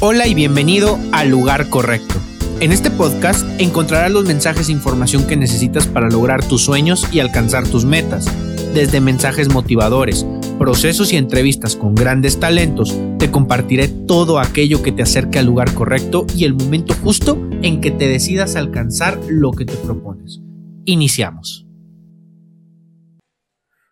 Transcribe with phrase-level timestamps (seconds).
[0.00, 2.16] Hola y bienvenido al lugar correcto.
[2.60, 7.20] En este podcast encontrarás los mensajes e información que necesitas para lograr tus sueños y
[7.20, 8.26] alcanzar tus metas.
[8.74, 10.26] Desde mensajes motivadores,
[10.58, 15.72] procesos y entrevistas con grandes talentos, te compartiré todo aquello que te acerque al lugar
[15.72, 20.42] correcto y el momento justo en que te decidas alcanzar lo que te propones.
[20.84, 21.66] Iniciamos.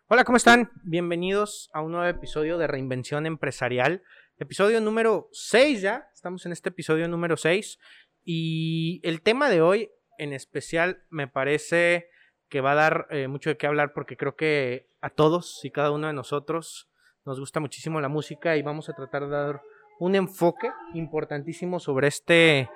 [0.07, 0.69] Hola, ¿cómo están?
[0.83, 4.03] Bienvenidos a un nuevo episodio de Reinvención Empresarial.
[4.37, 7.79] Episodio número 6 ya, estamos en este episodio número 6
[8.25, 12.09] y el tema de hoy en especial me parece
[12.49, 15.71] que va a dar eh, mucho de qué hablar porque creo que a todos y
[15.71, 16.89] cada uno de nosotros
[17.23, 19.61] nos gusta muchísimo la música y vamos a tratar de dar
[20.01, 22.69] un enfoque importantísimo sobre este,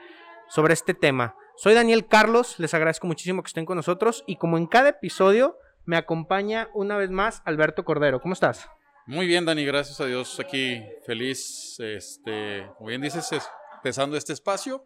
[0.48, 1.35] sobre este tema.
[1.57, 5.57] Soy Daniel Carlos, les agradezco muchísimo que estén con nosotros y como en cada episodio
[5.84, 8.21] me acompaña una vez más Alberto Cordero.
[8.21, 8.70] ¿Cómo estás?
[9.09, 10.40] Muy bien, Dani, gracias a Dios.
[10.40, 13.27] Aquí feliz, este, como bien dices,
[13.74, 14.85] empezando este espacio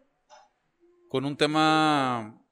[1.10, 2.42] con un tema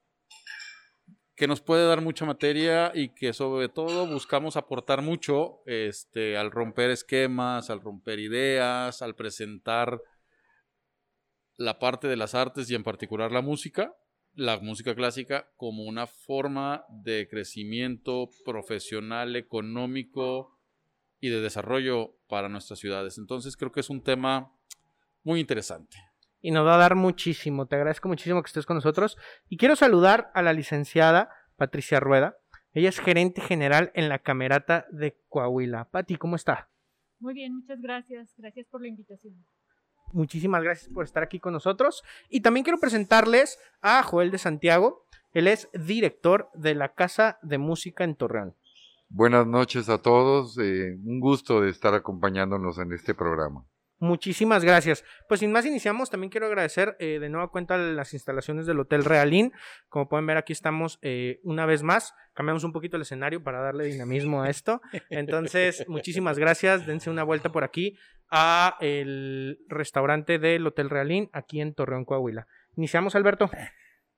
[1.34, 6.50] que nos puede dar mucha materia y que sobre todo buscamos aportar mucho este, al
[6.50, 9.98] romper esquemas, al romper ideas, al presentar
[11.56, 13.96] la parte de las artes y en particular la música,
[14.34, 20.51] la música clásica como una forma de crecimiento profesional, económico,
[21.22, 23.16] y de desarrollo para nuestras ciudades.
[23.16, 24.52] Entonces creo que es un tema
[25.22, 25.96] muy interesante.
[26.40, 27.66] Y nos va a dar muchísimo.
[27.66, 29.16] Te agradezco muchísimo que estés con nosotros.
[29.48, 32.36] Y quiero saludar a la licenciada Patricia Rueda.
[32.72, 35.88] Ella es gerente general en la Camerata de Coahuila.
[35.90, 36.68] Pati, ¿cómo está?
[37.20, 38.34] Muy bien, muchas gracias.
[38.36, 39.46] Gracias por la invitación.
[40.12, 42.02] Muchísimas gracias por estar aquí con nosotros.
[42.30, 45.06] Y también quiero presentarles a Joel de Santiago.
[45.32, 48.56] Él es director de la Casa de Música en Torreón.
[49.14, 50.56] Buenas noches a todos.
[50.56, 53.62] Eh, un gusto de estar acompañándonos en este programa.
[53.98, 55.04] Muchísimas gracias.
[55.28, 59.04] Pues sin más iniciamos, también quiero agradecer eh, de nueva cuenta las instalaciones del Hotel
[59.04, 59.52] Realín.
[59.90, 62.14] Como pueden ver aquí estamos eh, una vez más.
[62.32, 64.80] Cambiamos un poquito el escenario para darle dinamismo a esto.
[65.10, 66.86] Entonces, muchísimas gracias.
[66.86, 67.98] Dense una vuelta por aquí
[68.30, 72.46] a el restaurante del Hotel Realín aquí en Torreón, Coahuila.
[72.76, 73.50] Iniciamos, Alberto.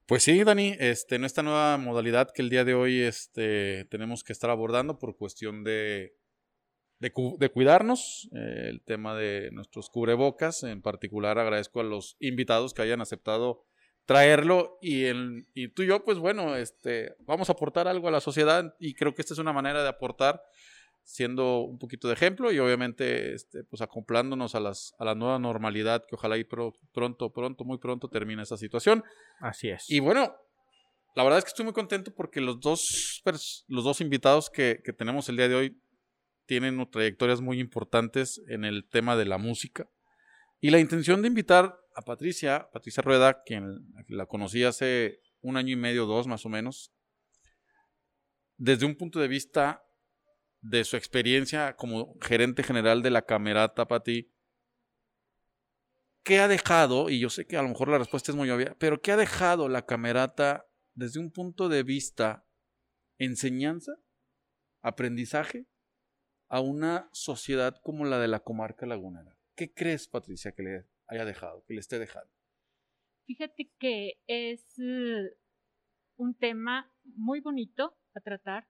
[0.07, 4.23] Pues sí, Dani, este, en esta nueva modalidad que el día de hoy este, tenemos
[4.23, 6.15] que estar abordando por cuestión de,
[6.99, 12.83] de, cuidarnos, eh, el tema de nuestros cubrebocas, en particular agradezco a los invitados que
[12.83, 13.65] hayan aceptado
[14.05, 18.11] traerlo y, el, y tú y yo, pues bueno, este, vamos a aportar algo a
[18.11, 20.43] la sociedad y creo que esta es una manera de aportar
[21.05, 25.39] siendo un poquito de ejemplo y obviamente este, pues acoplándonos a, las, a la nueva
[25.39, 29.05] normalidad que ojalá y pronto, pronto, muy pronto termine esa situación.
[29.39, 29.89] Así es.
[29.89, 30.35] Y bueno,
[31.15, 33.23] la verdad es que estoy muy contento porque los dos,
[33.69, 35.81] los dos invitados que, que tenemos el día de hoy
[36.47, 39.89] tienen trayectorias muy importantes en el tema de la música.
[40.61, 45.73] Y la intención de invitar a Patricia, Patricia Rueda, quien la conocí hace un año
[45.73, 46.91] y medio, dos más o menos,
[48.57, 49.85] desde un punto de vista
[50.65, 54.33] de su experiencia como gerente general de la Camerata, Pati,
[56.25, 57.11] ¿qué ha dejado?
[57.11, 59.19] Y yo sé que a lo mejor la respuesta es muy obvia, pero ¿qué ha
[59.19, 62.47] dejado la Camerata desde un punto de vista
[63.19, 63.93] enseñanza,
[64.83, 65.67] aprendizaje,
[66.49, 69.37] a una sociedad como la de la comarca lagunera?
[69.55, 72.33] ¿Qué crees, Patricia, que le haya dejado, que le esté dejando?
[73.27, 75.37] Fíjate que es eh,
[76.17, 78.67] un tema muy bonito a tratar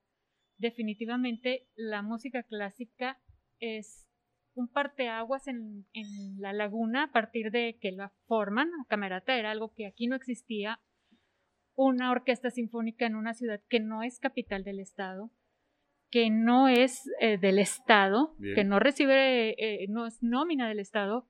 [0.58, 3.18] definitivamente la música clásica
[3.60, 4.08] es
[4.54, 8.70] un parteaguas en, en la laguna a partir de que la forman.
[8.70, 10.80] La camerata era algo que aquí no existía.
[11.74, 15.32] Una orquesta sinfónica en una ciudad que no es capital del estado,
[16.10, 21.28] que no es eh, del estado, que no recibe, eh, no es nómina del estado,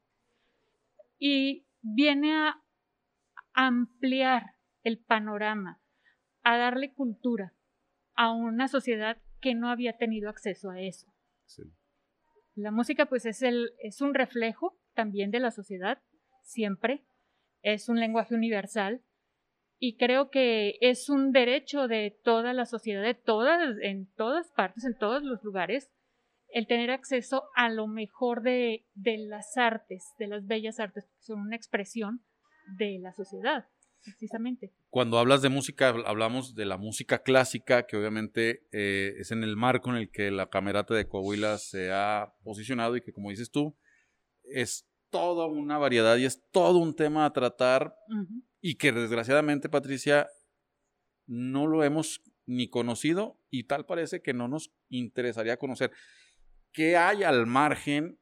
[1.18, 2.62] y viene a
[3.54, 5.80] ampliar el panorama,
[6.42, 7.54] a darle cultura
[8.14, 11.06] a una sociedad que no había tenido acceso a eso.
[12.54, 16.00] La música pues es, el, es un reflejo también de la sociedad,
[16.42, 17.04] siempre,
[17.62, 19.02] es un lenguaje universal
[19.78, 24.84] y creo que es un derecho de toda la sociedad, de todas, en todas partes,
[24.84, 25.90] en todos los lugares,
[26.48, 31.22] el tener acceso a lo mejor de, de las artes, de las bellas artes, que
[31.22, 32.24] son una expresión
[32.78, 33.66] de la sociedad
[34.04, 34.72] precisamente.
[34.90, 39.56] Cuando hablas de música, hablamos de la música clásica, que obviamente eh, es en el
[39.56, 43.50] marco en el que la Camerata de Coahuila se ha posicionado y que, como dices
[43.50, 43.76] tú,
[44.44, 47.94] es toda una variedad y es todo un tema a tratar
[48.60, 50.28] y que desgraciadamente, Patricia,
[51.26, 55.92] no lo hemos ni conocido y tal parece que no nos interesaría conocer.
[56.72, 58.18] ¿Qué hay al margen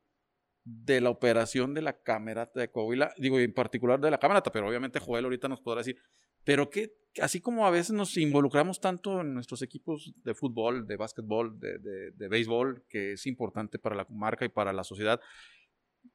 [0.65, 4.69] de la operación de la camerata de Coahuila, digo, en particular de la camerata, pero
[4.69, 5.97] obviamente Joel ahorita nos podrá decir,
[6.45, 10.97] pero que así como a veces nos involucramos tanto en nuestros equipos de fútbol, de
[10.97, 11.79] básquetbol, de,
[12.13, 15.21] de, béisbol, que es importante para la marca y para la sociedad,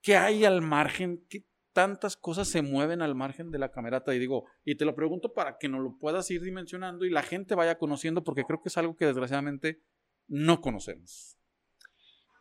[0.02, 1.24] ¿qué hay al margen?
[1.30, 4.16] ¿Qué tantas cosas se mueven al margen de la camerata?
[4.16, 7.22] Y digo, y te lo pregunto para que nos lo puedas ir dimensionando y la
[7.22, 9.84] gente vaya conociendo, porque creo que es algo que desgraciadamente
[10.28, 11.37] no conocemos.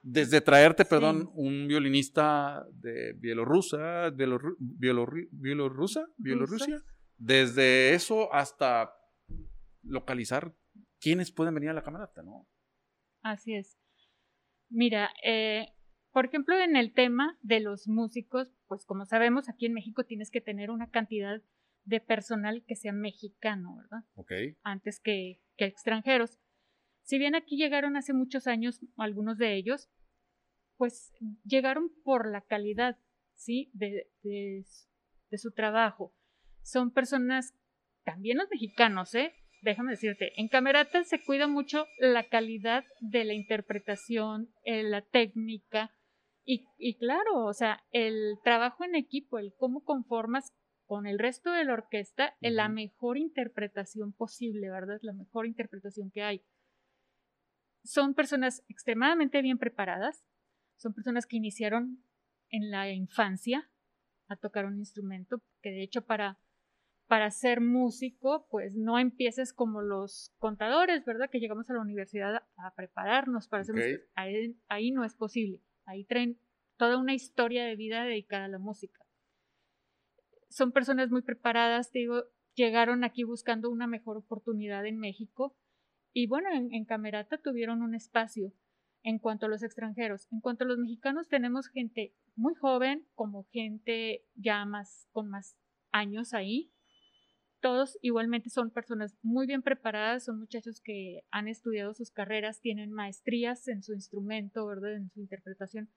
[0.09, 6.81] Desde traerte, perdón, un violinista de Bielorrusia, Bielorru Bielorru Bielorrusia, Bielorrusia,
[7.19, 8.95] desde eso hasta
[9.83, 10.55] localizar
[11.01, 12.47] quiénes pueden venir a la camerata, ¿no?
[13.23, 13.81] Así es.
[14.69, 15.73] Mira, eh,
[16.13, 20.31] por ejemplo, en el tema de los músicos, pues como sabemos, aquí en México tienes
[20.31, 21.43] que tener una cantidad
[21.83, 24.05] de personal que sea mexicano, ¿verdad?
[24.15, 24.31] Ok.
[24.63, 26.39] Antes que, que extranjeros.
[27.03, 29.89] Si bien aquí llegaron hace muchos años algunos de ellos,
[30.77, 31.13] pues
[31.45, 32.99] llegaron por la calidad,
[33.35, 33.71] ¿sí?
[33.75, 34.65] De, de,
[35.31, 36.15] de su trabajo.
[36.63, 37.55] Son personas,
[38.05, 39.35] también los mexicanos, ¿eh?
[39.63, 45.91] Déjame decirte, en Camerata se cuida mucho la calidad de la interpretación, eh, la técnica
[46.45, 50.53] y, y claro, o sea, el trabajo en equipo, el cómo conformas
[50.85, 54.99] con el resto de la orquesta en la mejor interpretación posible, ¿verdad?
[55.03, 56.45] La mejor interpretación que hay.
[57.83, 60.25] Son personas extremadamente bien preparadas,
[60.77, 62.03] son personas que iniciaron
[62.51, 63.71] en la infancia
[64.29, 66.39] a tocar un instrumento, que de hecho para,
[67.07, 71.31] para ser músico, pues no empieces como los contadores, ¿verdad?
[71.31, 73.81] Que llegamos a la universidad a, prepararnos para ser Ok.
[73.81, 74.09] músicos.
[74.15, 75.63] Ahí, ahí no es posible.
[75.85, 76.39] Ahí traen
[76.77, 79.05] toda una historia de vida dedicada a la música.
[80.49, 82.25] Son personas muy preparadas, te digo,
[82.55, 85.57] llegaron aquí buscando una mejor oportunidad en México
[86.13, 88.53] y bueno, en, en Camerata tuvieron un espacio
[89.07, 90.27] en cuanto a los extranjeros.
[90.33, 95.57] En cuanto a los mexicanos, tenemos gente muy joven, como gente ya más con más
[95.93, 96.73] años ahí.
[97.61, 102.91] Todos igualmente son personas muy bien preparadas, son muchachos que han estudiado sus carreras, tienen
[102.91, 104.97] maestrías en su instrumento, ¿verdad?
[104.97, 105.89] En su interpretación.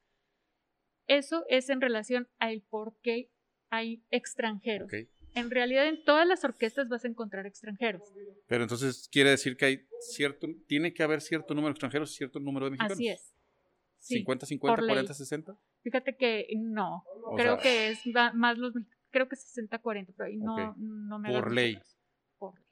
[1.07, 3.31] Eso es en relación al por qué
[3.71, 4.91] hay extranjeros.
[5.35, 8.01] En realidad, en todas las orquestas vas a encontrar extranjeros.
[8.47, 12.17] Pero entonces quiere decir que hay cierto, tiene que haber cierto número de extranjeros y
[12.17, 12.93] cierto número de mexicanos.
[12.93, 13.35] Así es.
[13.99, 14.95] Sí, 50, 50, por ley.
[14.95, 15.57] 40, 60.
[15.83, 17.99] Fíjate que no, O creo sea, que es
[18.33, 18.73] más los
[19.11, 20.77] creo que 60 40, pero ahí no Ok.
[20.77, 21.79] no me Por ley.
[22.37, 22.65] Por ley.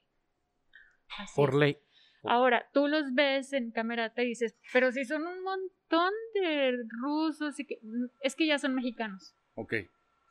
[1.18, 1.54] Así Por es.
[1.56, 1.78] ley.
[2.24, 7.58] Ahora, tú los ves en camerata y dices, pero si son un montón de rusos
[7.60, 7.78] y que
[8.22, 9.74] es que ya son mexicanos, Ok.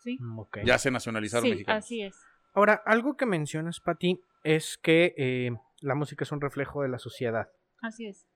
[0.04, 0.18] ¿Sí?
[0.20, 0.42] Mm.
[0.66, 1.84] Ya se nacionalizaron sí, mexicanos.
[1.84, 2.16] así es.
[2.54, 5.52] Ahora, algo que mencionas, Pati, es que eh,
[5.82, 7.50] la música es un reflejo de la sociedad.
[7.82, 8.28] Así es.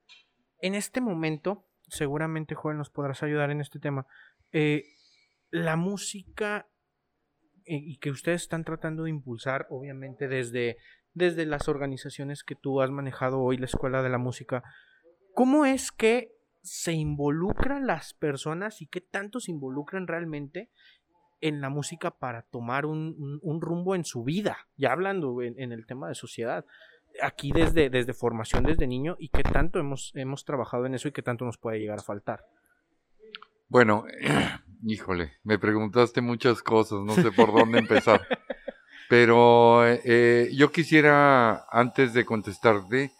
[0.59, 4.05] En este momento, seguramente, Joel, nos podrás ayudar en este tema.
[4.51, 4.83] eh,
[5.51, 6.67] la música
[7.65, 10.77] eh, y que ustedes están tratando de impulsar, obviamente, desde,
[11.13, 14.63] desde las organizaciones que tú has manejado hoy, la Escuela de la Música,
[15.33, 16.31] ¿cómo es que
[16.63, 20.69] se involucran las personas y qué tanto se involucran realmente
[21.41, 24.57] en la música para tomar un, un- un rumbo en su vida?
[24.77, 26.65] Ya hablando en, en el tema de sociedad.
[27.21, 31.11] Aquí desde, desde formación, desde niño, y qué tanto hemos, hemos trabajado en eso y
[31.11, 32.45] qué tanto nos puede llegar a faltar.
[33.67, 34.05] Bueno,
[34.85, 38.21] híjole, me preguntaste muchas cosas, no sé por dónde empezar.
[39.09, 43.11] Pero eh, yo quisiera, antes de contestarte,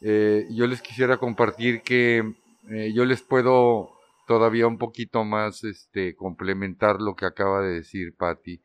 [0.00, 2.34] eh, yo les quisiera compartir que
[2.68, 3.92] eh, yo les puedo
[4.30, 8.62] todavía un poquito más este, complementar lo que acaba de decir Patti,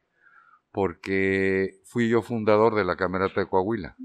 [0.72, 3.96] porque fui yo fundador de la Camerata de Coahuila.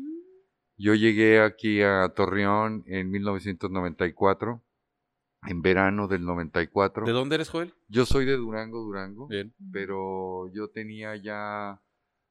[0.78, 4.64] Yo llegué aquí a Torreón en 1994,
[5.48, 7.04] en verano del 94.
[7.04, 7.74] ¿De dónde eres, Joel?
[7.88, 9.52] Yo soy de Durango, Durango, Bien.
[9.70, 11.78] pero yo tenía ya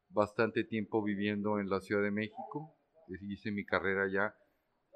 [0.10, 2.76] bastante tiempo viviendo en la Ciudad de México,
[3.30, 4.34] hice mi carrera allá,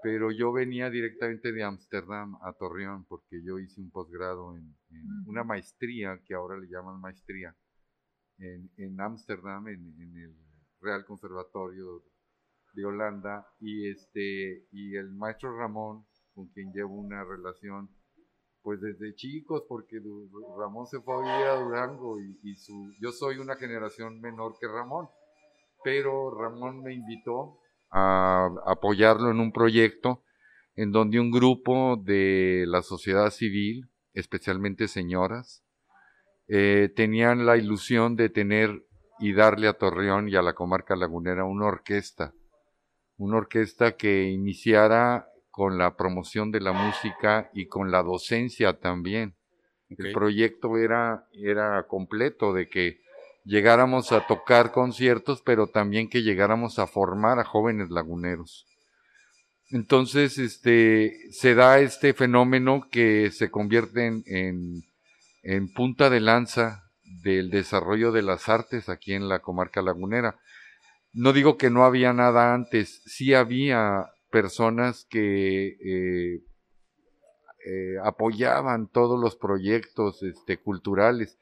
[0.03, 5.05] pero yo venía directamente de Ámsterdam a Torreón porque yo hice un posgrado en, en
[5.25, 7.55] una maestría, que ahora le llaman maestría,
[8.37, 10.35] en en Ámsterdam, en, en el
[10.81, 12.03] Real Conservatorio
[12.73, 17.89] de Holanda, y, este, y el maestro Ramón, con quien llevo una relación
[18.61, 20.01] pues desde chicos, porque
[20.57, 24.57] Ramón se fue a vivir a Durango y, y su, yo soy una generación menor
[24.59, 25.07] que Ramón,
[25.83, 27.59] pero Ramón me invitó
[27.93, 30.23] a apoyarlo en un proyecto
[30.75, 35.63] en donde un grupo de la sociedad civil, especialmente señoras,
[36.47, 38.83] eh, tenían la ilusión de tener
[39.19, 42.33] y darle a Torreón y a la comarca lagunera una orquesta,
[43.17, 49.35] una orquesta que iniciara con la promoción de la música y con la docencia también.
[49.89, 53.02] El proyecto era, era completo de que
[53.45, 58.65] llegáramos a tocar conciertos, pero también que llegáramos a formar a jóvenes laguneros.
[59.71, 64.23] Entonces, este, se da este fenómeno que se convierte en,
[65.43, 66.83] en- punta de lanza
[67.23, 70.37] del desarrollo de las artes aquí en la comarca lagunera.
[71.13, 76.41] No digo que no había nada antes, sí había personas que eh,
[77.65, 81.37] eh, apoyaban todos los proyectos este, culturales.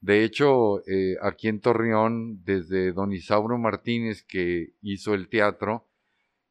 [0.00, 5.88] De hecho, eh, aquí en Torreón, desde don Isauro Martínez, que hizo el teatro,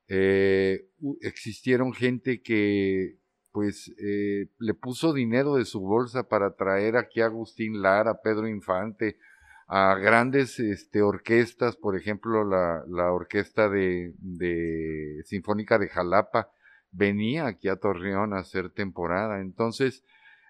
[0.08, 0.90] eh,
[1.22, 3.18] existieron gente que
[3.52, 8.50] pues eh, le puso dinero de su bolsa para traer aquí a Agustín Lara, Pedro
[8.50, 9.18] Infante,
[9.68, 16.52] a grandes este, orquestas, por ejemplo, la, la orquesta de, de Sinfónica de Jalapa
[16.92, 19.40] venía aquí a Torreón a hacer temporada.
[19.40, 20.04] Entonces,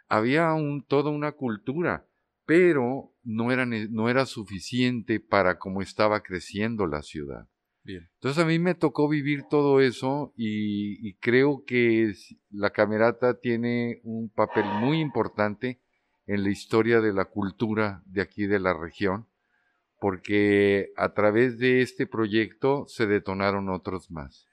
[0.08, 2.06] había un, toda una cultura,
[2.46, 7.48] pero no era, no era suficiente para cómo estaba creciendo la ciudad.
[7.84, 8.10] Bien.
[8.16, 13.40] Entonces a mí me tocó vivir todo eso y, y creo que es- la camerata
[13.40, 15.80] tiene un papel muy importante
[16.28, 19.28] en la historia de la cultura de aquí de la región,
[20.00, 24.48] porque a través de este proyecto se detonaron otros más.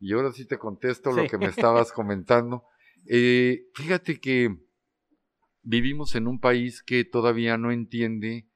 [0.00, 2.64] Y ahora sí te contesto lo que me estabas comentando.
[3.10, 4.54] Eh, fíjate que
[5.68, 8.48] vivimos en un país que todavía no entiende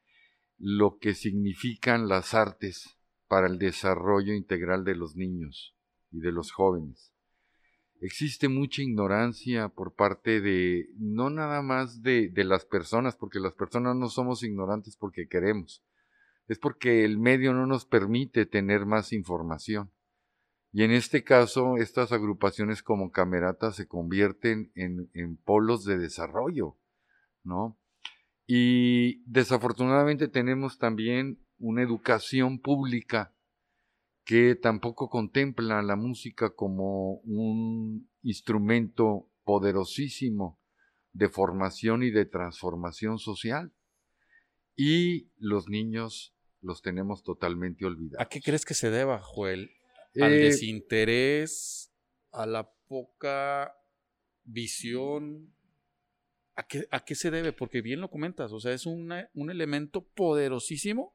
[0.57, 2.97] lo que significan las artes
[3.29, 5.77] para el desarrollo integral de los niños
[6.11, 7.13] y de los jóvenes.
[8.01, 13.55] Existe mucha ignorancia por parte de, no nada más de, de las personas, porque las
[13.55, 15.85] personas no somos ignorantes porque queremos,
[16.49, 19.91] es porque el medio no nos permite tener más información.
[20.73, 26.79] Y en este caso, estas agrupaciones como Camerata se convierten en, en polos de desarrollo,
[27.45, 27.79] ¿no?
[28.47, 33.35] Y desafortunadamente tenemos también una educación pública
[34.25, 40.61] que tampoco contempla la música como un instrumento poderosísimo
[41.13, 43.73] de formación y de transformación social.
[44.77, 48.25] Y los niños los tenemos totalmente olvidados.
[48.25, 49.71] ¿A qué crees que se deba, Joel?
[50.21, 51.93] ¿Al Eh, desinterés?
[52.31, 53.75] ¿A la poca
[54.45, 55.55] visión?
[56.55, 57.53] ¿A qué, a qué se debe?
[57.53, 61.15] Porque bien lo comentas, o sea, es una- un elemento poderosísimo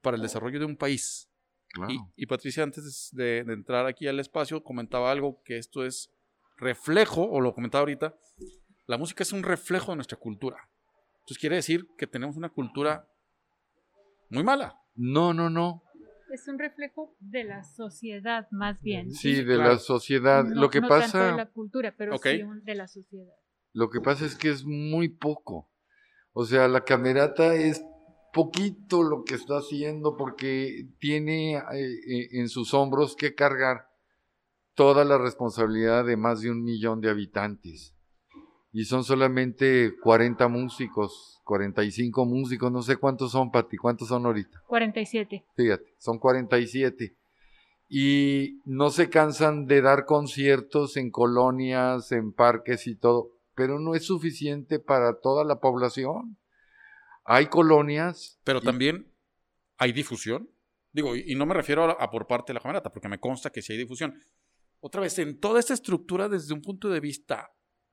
[0.00, 1.28] para el desarrollo de un país.
[1.68, 1.92] claro.
[1.92, 6.10] Y, y Patricia, antes de, de entrar aquí al espacio, comentaba algo que esto es
[6.56, 8.14] reflejo, o lo comentaba ahorita,
[8.86, 10.68] la música es un reflejo de nuestra cultura.
[11.20, 13.08] Entonces quiere decir que tenemos una cultura
[14.30, 14.78] muy mala.
[14.94, 15.82] No, no, no.
[16.32, 19.10] Es un reflejo de la sociedad, más bien.
[19.12, 19.72] Sí, Sí, de claro.
[19.74, 20.44] la sociedad.
[20.44, 21.30] No- lo que no tanto pasa...
[21.30, 23.32] de la cultura, pero sí de la sociedad.
[23.74, 25.68] Lo que pasa es que es muy poco.
[26.32, 27.84] O sea, la camerata es
[28.32, 33.88] poquito lo que está haciendo porque tiene eh, en sus hombros que cargar
[34.74, 37.94] toda la responsabilidad de más de un millón de habitantes.
[38.72, 44.62] Y son solamente 40 músicos, 45 músicos, no sé cuántos son, Pati, cuántos son ahorita.
[44.66, 45.44] 47.
[45.56, 47.14] Fíjate, son 47.
[47.88, 53.94] Y no se cansan de dar conciertos en colonias, en parques y todo, pero no
[53.94, 56.38] es suficiente para toda la población.
[57.24, 58.40] Hay colonias.
[58.44, 59.12] Pero y- también
[59.78, 60.50] hay difusión.
[60.92, 63.18] Digo, y y no me refiero a, a por parte de la camerata, porque me
[63.18, 64.14] consta que sí hay difusión.
[64.80, 67.50] Otra vez, en toda esta estructura, desde un punto de vista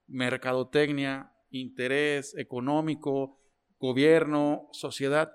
[0.08, 3.40] mercadotecnia, interés económico,
[3.80, 5.32] gobierno, sociedad,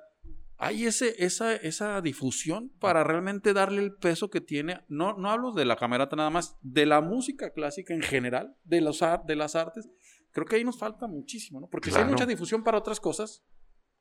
[0.58, 4.80] hay ese, esa, esa difusión para realmente darle el peso que tiene.
[4.88, 8.80] No, no hablo de la camerata nada más, de la música clásica en general, de,
[8.80, 9.88] los, de las artes.
[10.36, 11.66] Creo que ahí nos falta muchísimo, ¿no?
[11.66, 13.42] Porque si hay mucha difusión para otras cosas,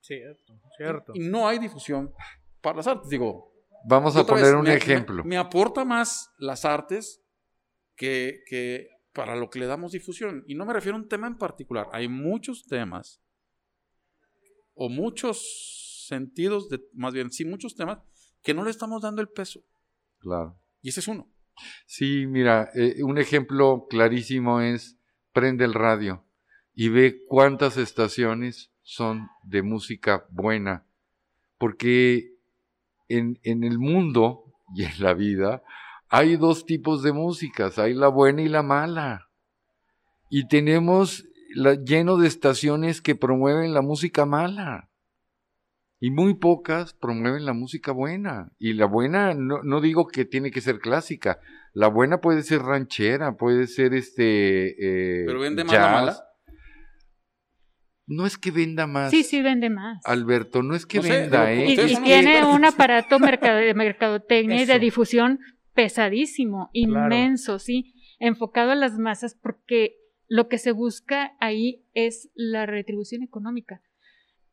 [0.02, 1.14] Cierto, cierto.
[1.16, 2.14] y no hay difusión
[2.60, 3.10] para las artes.
[3.10, 3.54] Digo,
[3.88, 5.24] Vamos a poner vez, un me- ejemplo.
[5.24, 7.24] Me, me aporta más las artes
[7.96, 10.44] que, que para lo que le damos difusión.
[10.46, 11.88] Y no me refiero a un tema en particular.
[11.94, 13.22] Hay muchos temas
[14.74, 18.00] o muchos sentidos, de, más bien, sí, muchos temas
[18.44, 19.62] que no le estamos dando el peso.
[20.20, 20.60] Claro.
[20.82, 21.32] Y ese es uno.
[21.88, 25.00] Sí, mira, eh, un ejemplo clarísimo es
[25.32, 26.25] prende el radio
[26.76, 30.86] y ve cuántas estaciones son de música buena.
[31.58, 32.34] Porque
[33.08, 34.44] en, en el mundo
[34.76, 35.64] y en la vida
[36.10, 39.30] hay dos tipos de músicas, hay la buena y la mala.
[40.30, 44.90] Y tenemos la- lleno de estaciones que promueven la música mala.
[46.02, 48.52] Y muy pocas promueven la música buena.
[48.60, 51.40] Y la buena, no, no digo que tiene que ser clásica.
[51.74, 55.22] La buena puede ser ranchera, puede ser este.
[55.22, 55.92] eh, Pero vende jazz.
[55.92, 56.16] mala.
[58.08, 59.12] No es que venda más.
[59.12, 60.02] Sí, sí vende más.
[60.06, 61.72] Alberto, no es que No venda, ¿eh?
[61.72, 65.40] Y, tiene un aparato mercado- de mercadotecnia y de difusión
[65.74, 69.96] pesadísimo, inmenso, sí, enfocado a las masas porque
[70.28, 73.82] lo que se busca ahí es la retribución económica.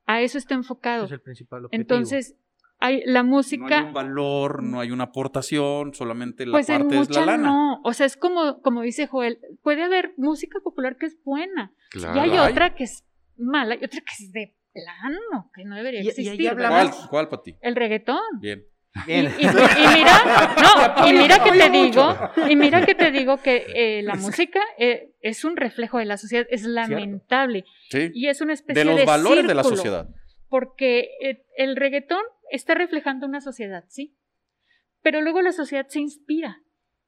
[0.06, 1.04] A eso está enfocado.
[1.06, 1.80] Es el principal objetivo.
[1.80, 2.37] Entonces,
[2.80, 6.82] hay la No música hay un valor, no hay una aportación, solamente la pues en
[6.82, 7.42] parte es la lana.
[7.49, 11.73] no, o sea, es como como dice Joel, puede haber música popular que es buena
[11.90, 12.16] Claro.
[12.16, 12.50] y hay hay.
[12.52, 13.04] otra que es
[13.42, 16.54] mala y otra que es de plano, que no debería Y- y ahí existir.
[16.56, 17.56] ¿Cuál, cuál para ti?
[17.61, 18.20] El reggaetón.
[18.40, 18.64] Bien.
[18.94, 19.32] Y, Bien.
[19.38, 22.16] y- y mira, no, y mira que te digo,
[22.49, 26.18] y mira que te digo que eh, la música eh, es un reflejo de la
[26.18, 28.11] sociedad, es lamentable Sí.
[28.14, 30.08] y es una especie De de los valores de la sociedad.
[30.49, 32.20] porque eh, el reggaetón
[32.50, 34.14] está reflejando una sociedad, sí,
[35.02, 36.61] pero luego la sociedad se inspira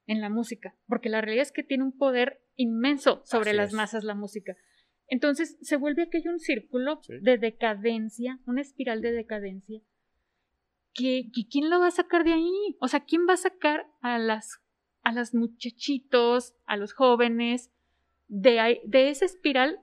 [0.07, 3.69] en la música, porque la realidad es que tiene un poder inmenso sobre Así las
[3.69, 3.73] es.
[3.75, 4.55] masas la música.
[5.07, 7.13] Entonces se vuelve aquello un círculo Sí.
[7.21, 9.81] de decadencia, una espiral de decadencia.
[10.93, 12.77] que que ¿Quién lo va a sacar de ahí?
[12.79, 14.61] O sea, ¿quién va a sacar a las
[15.03, 17.71] a las muchachitos, a los jóvenes
[18.27, 19.79] de, esa espiral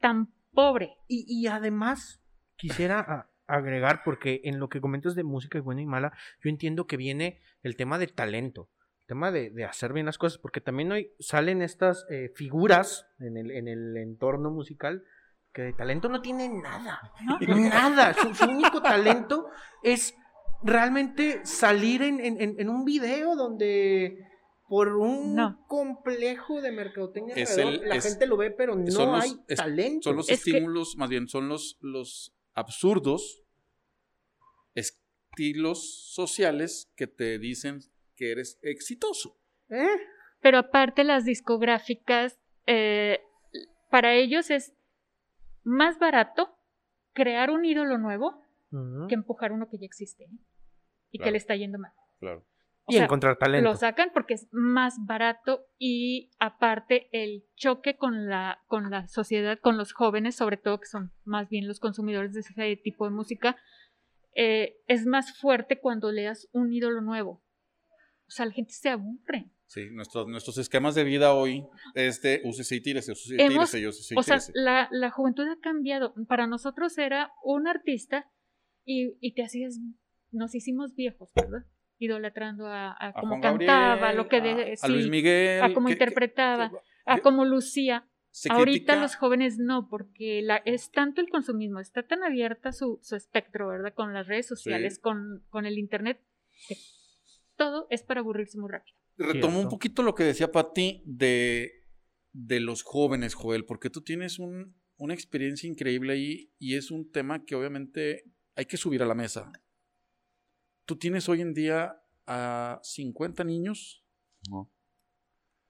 [0.00, 0.96] tan pobre?
[1.08, 2.22] Y, y además,
[2.56, 6.12] quisiera agregar, porque en lo que comentas de música buena y mala,
[6.42, 8.70] yo entiendo que viene el tema de talento,
[9.06, 13.36] tema de, de hacer bien las cosas, porque también hoy salen estas eh, figuras en
[13.36, 15.04] el, en el entorno musical
[15.52, 17.38] que de talento no tienen nada, ¿no?
[17.68, 18.14] nada.
[18.14, 19.48] Su, su único talento
[19.82, 20.14] es
[20.62, 24.28] realmente salir en, en- un video donde
[24.68, 25.62] por un No.
[25.68, 29.24] complejo de mercadotecnia Es alrededor, el- la es- gente lo ve, pero no son los-
[29.24, 30.08] hay es- talento.
[30.10, 33.42] Son los Es que- estímulos, más bien son los, los absurdos
[34.74, 37.80] estilos sociales que te dicen
[38.22, 39.36] que eres exitoso.
[39.68, 39.96] ¿Eh?
[40.40, 43.20] Pero aparte las discográficas, eh,
[43.90, 44.74] para ellos es
[45.64, 46.56] más barato
[47.14, 48.40] crear un ídolo nuevo
[49.08, 50.30] que empujar uno que ya existe ¿eh?
[51.10, 51.92] y que le está yendo mal.
[52.20, 52.46] Claro.
[52.84, 53.68] O Y sea, encontrar talento.
[53.68, 59.58] lo sacan porque es más barato y aparte el choque con la, con la sociedad,
[59.58, 63.10] con los jóvenes, sobre todo que son más bien los consumidores de ese tipo de
[63.10, 63.56] música,
[64.36, 67.42] eh, es más fuerte cuando le das un ídolo nuevo.
[68.32, 69.50] O sea, la gente se aburre.
[69.66, 73.78] Sí, nuestros, nuestros esquemas de vida hoy es de úsese y tírese, úsese y tírese,
[73.80, 76.14] y úsese y O sea, la, la juventud ha cambiado.
[76.26, 78.30] Para nosotros era un artista
[78.86, 79.78] y, y te hacías,
[80.30, 81.66] nos hicimos viejos, ¿verdad?
[81.98, 85.74] Idolatrando a, a cómo cantaba, Gabriel, lo que a- de- a, sí, Luis Miguel, a
[85.74, 88.08] cómo que- interpretaba, que- a cómo lucía.
[88.48, 93.14] Ahorita los jóvenes no, porque la, es tanto el consumismo, está tan abierta su, su
[93.14, 93.92] espectro, ¿verdad?
[93.92, 95.00] Con las redes sociales, Sí.
[95.02, 96.18] con, con el internet,
[96.66, 96.76] que
[97.64, 98.96] todo es para aburrirse muy rápido.
[99.18, 101.70] Retomo un poquito lo que decía Patti de,
[102.32, 107.10] de los jóvenes, Joel, porque tú tienes un- una experiencia increíble ahí y es un
[107.10, 109.52] tema que obviamente hay que subir a la mesa.
[110.84, 114.04] Tú tienes hoy en día a 50 niños
[114.48, 114.70] No,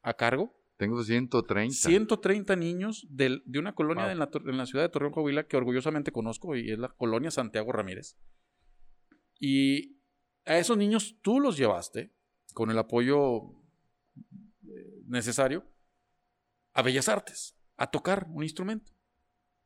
[0.02, 1.74] a cargo, tengo 130.
[1.74, 4.12] 130 niños del- de una colonia Wow.
[4.12, 7.30] en, la, en la ciudad de Torreón, Coahuila, que orgullosamente conozco y es la colonia
[7.30, 8.16] Santiago Ramírez.
[9.38, 9.98] Y
[10.44, 12.12] a esos niños tú los llevaste
[12.54, 13.52] con el apoyo
[14.66, 15.64] eh, necesario
[16.74, 18.92] a Bellas Artes, a tocar un instrumento.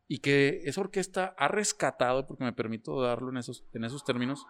[0.09, 4.47] Y que esa orquesta ha rescatado, porque me permito darlo en esos, en esos términos,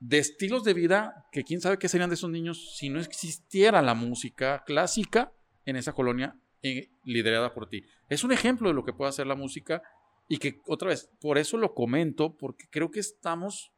[0.00, 3.82] de estilos de vida que quién sabe qué serían de esos niños si no existiera
[3.82, 5.32] la música clásica
[5.64, 7.84] en esa colonia eh, liderada por ti.
[8.08, 9.82] Es un ejemplo de lo que puede hacer la música
[10.28, 13.72] y que, otra vez, por eso lo comento, porque creo que estamos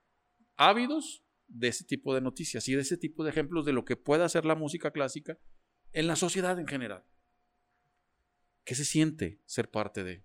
[0.57, 3.97] ávidos de ese tipo de noticias y de ese tipo de ejemplos de lo que
[3.97, 5.39] puede hacer la música clásica
[5.93, 7.05] en la sociedad en general.
[8.65, 10.25] ¿Qué se siente ser parte de?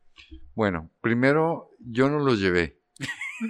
[0.56, 2.82] Bueno, primero yo no los llevé.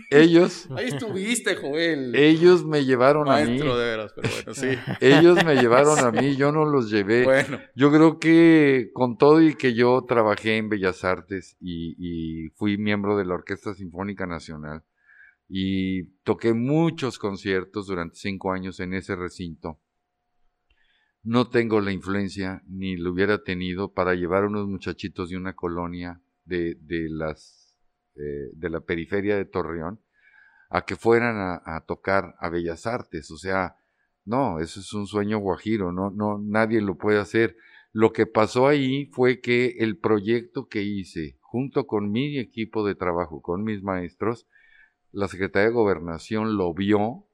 [0.10, 2.16] Ellos, Ahí estuviste, Joel.
[2.16, 3.48] ellos me llevaron a mí.
[3.48, 4.68] Maestro de veras, pero bueno, sí.
[5.02, 7.24] Ellos me llevaron a mí, yo no los llevé.
[7.24, 12.50] Bueno, Yo creo que con todo y que yo trabajé en Bellas Artes y, y
[12.52, 14.84] fui miembro de la Orquesta Sinfónica Nacional
[15.54, 19.82] y toqué muchos conciertos durante cinco años en ese recinto,
[21.24, 25.54] no tengo la influencia ni lo hubiera tenido para llevar a unos muchachitos de una
[25.54, 27.78] colonia de, de las,
[28.16, 30.00] eh, de la periferia de Torreón
[30.70, 33.30] a que fueran a, a tocar a Bellas Artes.
[33.30, 33.76] O sea,
[34.24, 37.58] no, eso es un sueño guajiro, no, no, nadie lo puede hacer.
[37.92, 42.96] Lo que pasó ahí fue que el proyecto que hice, junto con mi equipo de
[42.96, 44.48] trabajo, con mis maestros,
[45.12, 47.26] la Secretaría de Gobernación lo vio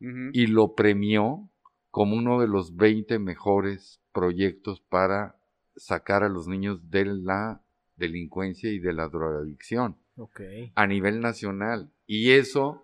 [0.00, 1.50] y lo premió
[1.90, 5.36] como uno de los 20 mejores proyectos para
[5.76, 7.60] sacar a los niños de la
[7.96, 9.96] delincuencia y de la drogadicción
[10.74, 11.92] a nivel nacional.
[12.06, 12.82] Y eso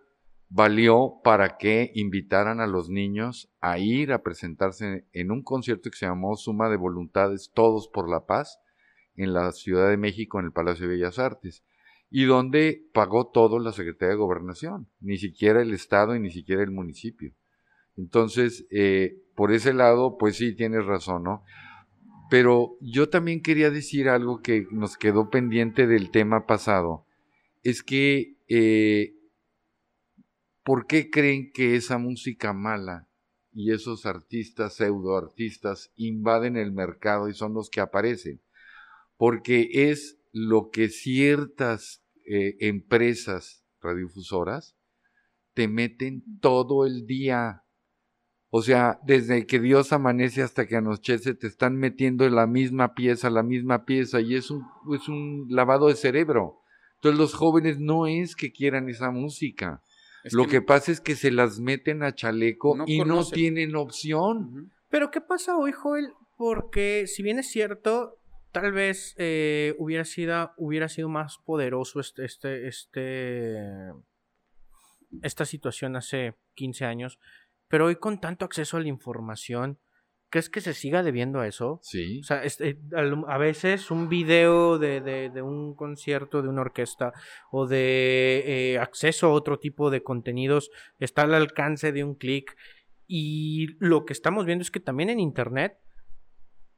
[0.49, 5.96] valió para que invitaran a los niños a ir a presentarse en un concierto que
[5.96, 8.61] se llamó Suma de Voluntades Todos por la Paz
[9.16, 11.64] en la Ciudad de México, en el Palacio de Bellas Artes,
[12.11, 16.62] y donde pagó todo la Secretaría de Gobernación, ni siquiera el Estado y ni siquiera
[16.62, 17.33] el municipio.
[17.97, 21.42] Entonces, eh, por ese lado, pues sí, tienes razón, ¿no?
[22.31, 27.07] Pero yo también quería decir algo que nos quedó pendiente del tema pasado,
[27.62, 29.14] es que eh,
[30.62, 33.09] ¿por qué creen que esa música mala
[33.53, 38.40] y esos artistas, pseudoartistas, invaden el mercado y son los que aparecen?
[39.16, 44.77] Porque es lo que ciertas eh, empresas radiofusoras
[45.55, 47.62] te meten todo el día.
[48.51, 53.31] O sea, desde que Dios amanece hasta que anochece, te están metiendo la misma pieza,
[53.31, 54.62] la misma pieza, y es un,
[54.94, 56.61] es un lavado de cerebro.
[56.96, 59.83] Entonces los jóvenes no es que quieran esa música.
[60.22, 63.75] Es Lo que pasa es que se las meten a chaleco No y no tienen
[63.75, 64.70] opción.
[64.90, 66.12] Pero ¿qué pasa hoy, Joel?
[66.37, 68.18] Porque si bien es cierto,
[68.61, 73.57] tal vez eh, hubiera, sido, hubiera sido más poderoso este, este, este,
[75.23, 77.19] esta situación hace 15 años,
[77.69, 79.79] pero hoy con tanto acceso a la información,
[80.31, 81.81] ¿crees que se siga debiendo a eso?
[81.83, 82.21] Sí.
[82.21, 86.62] O sea, este, al- a veces un video de, de- de un concierto de una
[86.62, 87.12] orquesta
[87.51, 88.42] o de
[88.75, 92.57] eh, acceso a otro tipo de contenidos está al alcance de un clic.
[93.09, 95.79] Y lo que estamos viendo es que también en Internet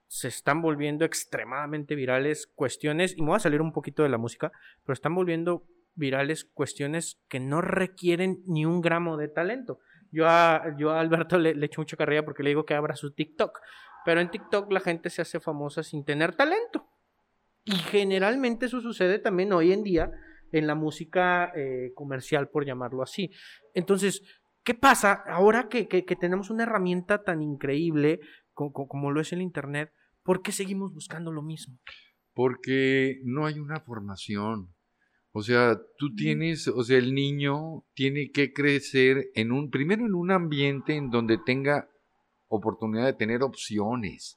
[0.09, 4.19] se están volviendo extremadamente virales cuestiones, y me voy a salir un poquito de la
[4.19, 4.51] música,
[4.85, 9.79] pero están volviendo virales cuestiones que no requieren ni un gramo de talento.
[10.11, 13.13] Yo a, yo Alberto le, le echo mucha carrilla porque le digo que abra su
[13.13, 13.61] TikTok.
[14.05, 16.89] Pero en TikTok la gente se hace famosa sin tener talento.
[17.65, 20.11] Y generalmente eso sucede también hoy en día
[20.53, 23.31] en la música eh, comercial, por llamarlo así.
[23.75, 24.23] Entonces,
[24.63, 28.21] ¿qué pasa ahora que- que tenemos una herramienta tan increíble
[28.59, 29.93] co- co- como, lo es el Internet?
[30.25, 31.79] ¿Por qué seguimos buscando lo mismo?
[32.35, 34.75] Porque no hay una formación.
[35.31, 40.15] O sea, tú tienes, o sea, el niño tiene que crecer en un, primero en
[40.15, 41.89] un ambiente en donde tenga
[42.49, 44.37] oportunidad de tener opciones,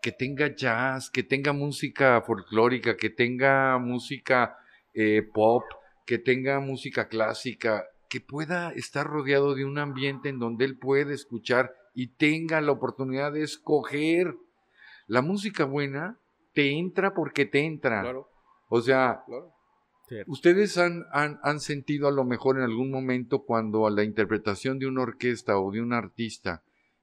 [0.00, 4.56] que tenga jazz, que tenga música folclórica, que tenga música
[4.94, 5.62] eh, pop,
[6.06, 11.14] que tenga música clásica, que pueda estar rodeado de un ambiente en donde él puede
[11.14, 14.34] escuchar y tenga la oportunidad de escoger.
[15.06, 16.18] La música buena
[16.54, 18.02] te entra porque te entra.
[18.02, 18.28] Claro,
[18.68, 19.52] O sea, claro.
[20.26, 24.78] ustedes han, han, han sentido a lo mejor en algún momento cuando a la interpretación
[24.78, 26.62] de una orquesta o de un artista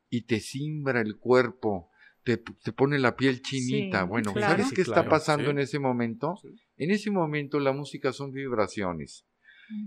[0.09, 1.89] y te simbra el cuerpo,
[2.23, 4.01] te, te pone la piel chinita.
[4.01, 4.51] Sí, bueno, claro.
[4.53, 5.51] ¿sabes Sí, qué claro, está pasando sí.
[5.51, 6.35] en ese momento?
[6.41, 6.49] Sí.
[6.77, 9.25] En ese momento la música son vibraciones.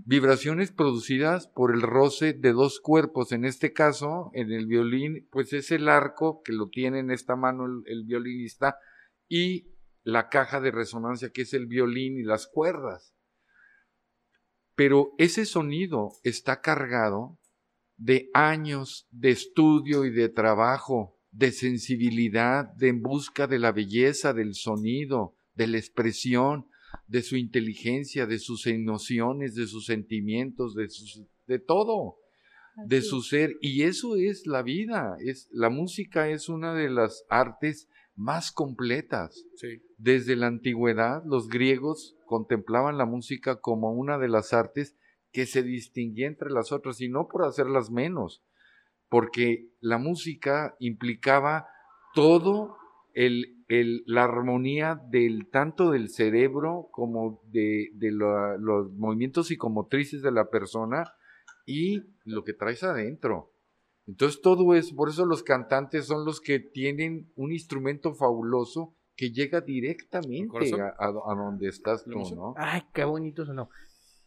[0.05, 3.31] Vibraciones producidas por el roce de dos cuerpos.
[3.31, 7.35] En este caso, en el violín, pues es el arco que lo tiene en esta
[7.35, 8.77] mano el, el violinista
[9.27, 13.13] y la caja de resonancia que es el violín y las cuerdas.
[14.75, 17.37] Pero ese sonido está cargado
[17.97, 24.33] de años de estudio y de trabajo, de sensibilidad, de en busca de la belleza
[24.33, 26.67] del sonido, de la expresión,
[27.07, 32.17] de su inteligencia, de sus emociones, de sus sentimientos, de, sus- de todo,
[32.87, 33.55] de su ser.
[33.61, 35.15] Y eso es la vida.
[35.19, 39.43] Es, la música es una de las artes más completas.
[39.55, 39.81] Sí.
[39.97, 44.95] Desde la antigüedad, los griegos contemplaban la música como una de las artes
[45.31, 48.43] que se distinguía entre las otras, y no por hacerlas menos,
[49.09, 51.65] porque la música implicaba
[52.13, 52.77] todo
[53.15, 60.21] el, el- la armonía del tanto del cerebro como de, de la- los movimientos psicomotrices
[60.21, 61.05] de la persona
[61.65, 63.51] y lo que traes adentro.
[64.05, 69.31] Entonces todo es, por eso los cantantes son los que tienen un instrumento fabuloso que
[69.31, 70.47] llega directamente
[70.81, 72.19] a, a- a donde estás tú.
[72.35, 72.53] ¿no?
[72.57, 73.69] Ay, qué bonito sonó.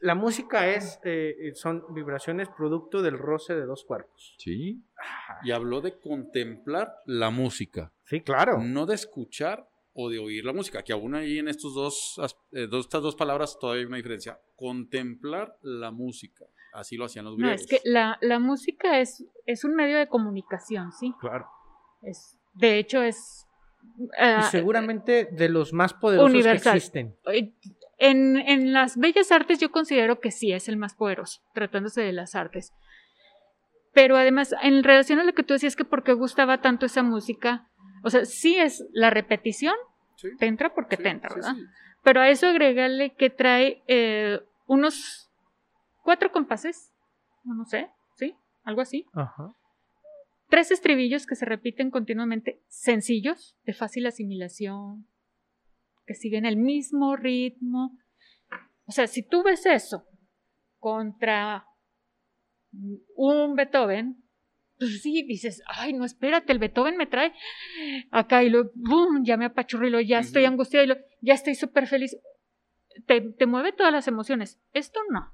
[0.00, 4.34] La música es, eh, son vibraciones producto del roce de dos cuerpos.
[4.38, 4.82] Sí,
[5.42, 8.58] Y habló de contemplar la música, Sí, claro.
[8.62, 12.20] no de escuchar o de oír la música, que aún ahí en estos dos,
[12.52, 14.38] eh, dos- estas dos palabras todavía hay una diferencia.
[14.54, 17.62] Contemplar la música, así lo hacían los No, griegos.
[17.62, 21.14] es que la, la música es, es un medio de comunicación, sí.
[21.18, 21.46] Claro.
[22.02, 23.46] Es, de hecho, es.
[24.18, 26.72] ah, y seguramente de los más poderosos Universal.
[26.72, 27.16] que existen.
[27.98, 32.12] En, en las bellas artes yo considero que sí es el más poderoso, tratándose de
[32.12, 32.72] las artes.
[33.92, 37.02] Pero además, en relación a lo que tú decías, que por qué gustaba tanto esa
[37.02, 37.68] música,
[38.04, 39.74] o sea, sí es la repetición,
[40.16, 40.28] Sí.
[40.38, 41.54] Te entra porque Sí, te entra, ¿verdad?
[41.54, 41.62] sí.
[42.02, 45.30] Pero a eso agregarle que trae eh, unos
[46.02, 46.90] cuatro compases,
[47.44, 48.34] no, no sé, ¿sí?
[48.64, 49.04] Algo así.
[49.12, 49.52] Ajá.
[50.48, 55.06] Tres estribillos que se repiten continuamente, sencillos, de fácil asimilación,
[56.06, 57.98] que siguen el mismo ritmo.
[58.86, 60.04] O sea, si tú ves eso
[60.78, 61.66] contra
[63.16, 64.22] un Beethoven,
[64.78, 67.32] pues sí, dices, ay, no, espérate, el Beethoven me trae
[68.10, 69.24] acá y luego, ¡bum!
[69.24, 70.52] ya me apachurro y luego ya estoy Ujú.
[70.52, 72.16] angustiada y luego ya estoy súper feliz.
[73.06, 74.60] Te, te mueve todas las emociones.
[74.72, 75.30] Esto no.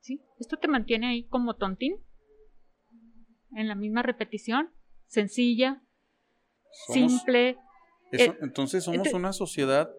[0.00, 0.20] ¿Sí?
[0.38, 1.96] Esto te mantiene ahí como tontín,
[3.52, 4.70] en la misma repetición,
[5.06, 5.82] sencilla,
[6.88, 7.58] Somos- simple.
[8.12, 9.90] Eso- eh, entonces somos una sociedad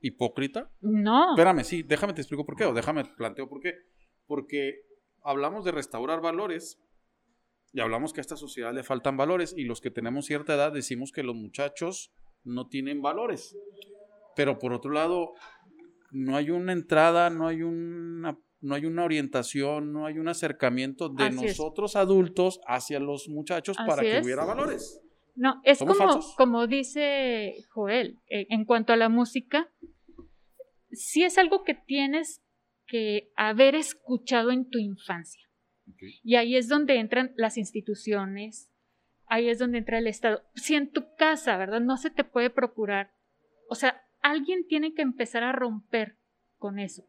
[0.00, 0.70] hipócrita.
[0.80, 1.30] No.
[1.32, 3.74] Espérame, sí, déjame te explico por qué, o déjame planteo por qué.
[4.26, 4.82] Porque
[5.22, 6.80] hablamos de restaurar valores
[7.72, 10.72] y hablamos que a esta sociedad le faltan valores y los que tenemos cierta edad
[10.72, 12.12] decimos que los muchachos
[12.44, 13.56] no tienen valores.
[14.36, 15.32] Pero por otro lado,
[16.12, 21.08] no hay una entrada, no hay una, no hay una orientación, no hay un acercamiento
[21.08, 21.58] de Así es.
[21.58, 24.24] nosotros adultos hacia los muchachos para que es.
[24.24, 25.00] hubiera valores.
[25.38, 26.34] No, es ¿Somos como, falsos?
[26.36, 29.70] como dice Joel, eh, en cuanto a la música,
[30.90, 32.42] sí es algo que tienes
[32.88, 35.42] que haber escuchado en tu infancia.
[36.24, 38.68] Y ahí es donde entran las instituciones,
[39.26, 40.42] ahí es donde entra el Estado.
[40.54, 41.80] Si en tu casa, ¿verdad?
[41.80, 43.12] No se te puede procurar.
[43.68, 46.16] O sea, alguien tiene que empezar a romper
[46.56, 47.04] con eso.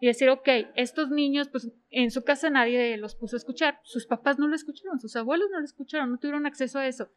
[0.00, 3.80] Y decir, ok, estos niños, pues en su casa nadie los puso a escuchar.
[3.84, 7.10] Sus papás no lo escucharon, sus abuelos no lo escucharon, no tuvieron acceso a eso.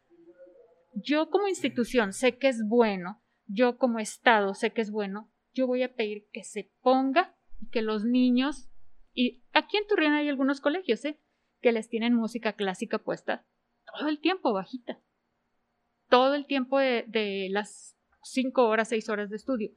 [0.94, 5.66] Yo como institución sé que es bueno, yo como Estado sé que es bueno, yo
[5.66, 7.36] voy a pedir que se ponga
[7.70, 8.68] que los niños
[9.12, 11.20] y aquí en Turrión hay algunos colegios, ¿eh?
[11.60, 13.46] Que les tienen música clásica puesta
[13.84, 15.00] todo el tiempo, bajita.
[16.08, 19.70] Todo el tiempo de, de las cinco horas, seis horas de estudio.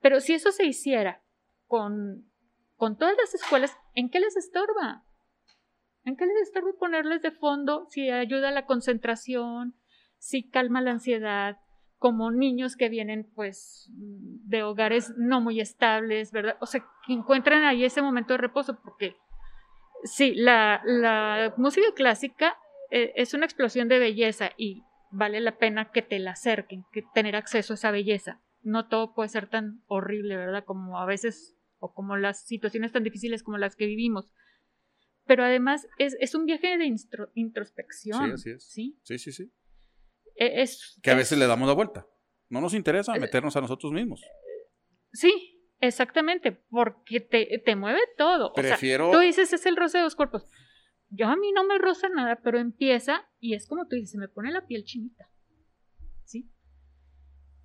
[0.00, 1.22] Pero si eso se hiciera
[1.66, 2.30] con,
[2.76, 5.04] con todas las escuelas, ¿en qué les estorba?
[6.04, 9.74] ¿En qué les estorba ponerles de fondo si ayuda a la concentración,
[10.20, 11.58] si calma la ansiedad,
[11.98, 16.56] como niños que vienen pues de hogares no muy estables, ¿verdad?
[16.60, 19.16] O sea, que encuentran ahí ese momento de reposo, porque
[20.04, 22.56] sí, la, la música clásica
[22.90, 27.02] eh, es una explosión de belleza y vale la pena que te la acerquen, que
[27.12, 28.40] tener acceso a esa belleza.
[28.62, 30.64] No todo puede ser tan horrible, ¿verdad?
[30.64, 34.30] Como a veces, o como las situaciones tan difíciles como las que vivimos.
[35.26, 38.26] Pero además es, es un viaje de instro- introspección.
[38.26, 38.64] Sí, así es.
[38.64, 38.98] ¿sí?
[39.02, 39.50] Sí, sí, sí.
[40.40, 42.06] E- Es, Que a es- veces le damos la vuelta.
[42.48, 44.22] No nos interesa Eh, meternos a nosotros mismos.
[45.12, 48.50] Sí, exactamente, porque te, te mueve todo.
[48.50, 49.10] O sea, Prefiero.
[49.12, 50.46] tú dices, es el roce de los cuerpos.
[51.10, 54.18] Yo a mí no me roza nada, pero empieza y es como tú dices, se
[54.18, 55.28] me pone la piel chinita.
[56.24, 56.48] ¿Sí?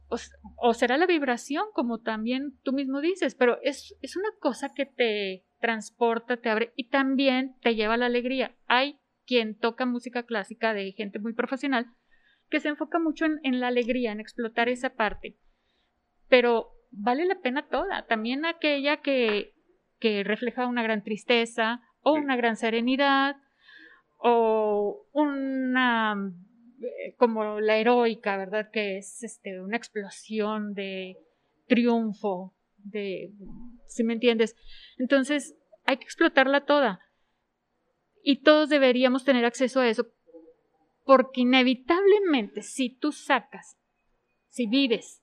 [0.07, 0.17] O,
[0.57, 4.85] o será la vibración, como también tú mismo dices, pero es, es una cosa que
[4.85, 8.55] te transporta, te abre y también te lleva a la alegría.
[8.67, 11.87] Hay quien toca música clásica de gente muy profesional
[12.49, 15.37] que se enfoca mucho en, en la alegría, en explotar esa parte.
[16.27, 19.53] Pero vale la pena toda, también aquella que,
[19.99, 23.35] que refleja una gran tristeza o una gran serenidad
[24.17, 26.15] o una
[26.81, 28.69] eh, como la heroica, ¿verdad?
[28.71, 31.17] Que es este, una explosión de
[31.67, 33.31] triunfo, de,
[33.87, 34.55] si me entiendes?
[34.97, 35.55] Entonces,
[35.85, 36.99] hay que explotarla toda.
[38.23, 40.07] Y todos deberíamos tener acceso a eso,
[41.05, 43.77] porque inevitablemente, si tú sacas,
[44.49, 45.21] si vives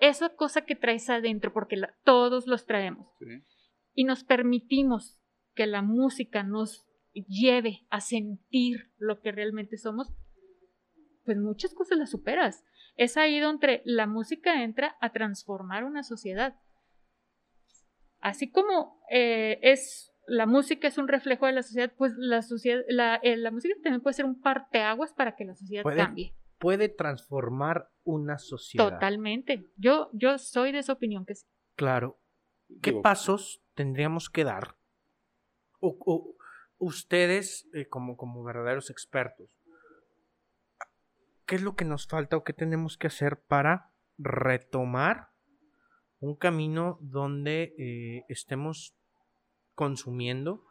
[0.00, 3.26] esa cosa que traes adentro, porque la- todos los traemos, Sí.
[3.94, 5.18] y nos permitimos
[5.54, 10.12] que la música nos lleve a sentir lo que realmente somos,
[11.24, 12.64] pues muchas cosas las superas.
[12.96, 16.54] Es ahí donde la música entra a transformar una sociedad.
[18.20, 22.82] Así como eh, es la música es un reflejo de la sociedad, pues la sociedad,
[22.88, 26.34] la, eh, la música también puede ser un parteaguas para que la sociedad Puede- cambie.
[26.58, 28.90] Puede transformar una sociedad.
[28.90, 29.66] Totalmente.
[29.76, 31.46] Yo, yo soy de esa opinión que sí.
[31.74, 32.20] Claro.
[32.82, 34.76] ¿Qué Digo, pasos tendríamos que dar?
[35.80, 36.36] O, o
[36.78, 39.48] ustedes, eh, como, como verdaderos expertos,
[41.46, 45.30] ¿qué es lo que nos falta o qué tenemos que hacer para retomar
[46.20, 48.94] un camino donde eh, estemos
[49.80, 50.62] consumiendo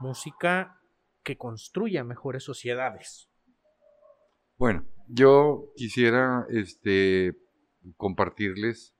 [0.00, 0.80] música
[1.22, 3.28] que construya mejores sociedades?
[4.56, 7.34] Bueno, yo quisiera este,
[7.98, 8.96] compartirles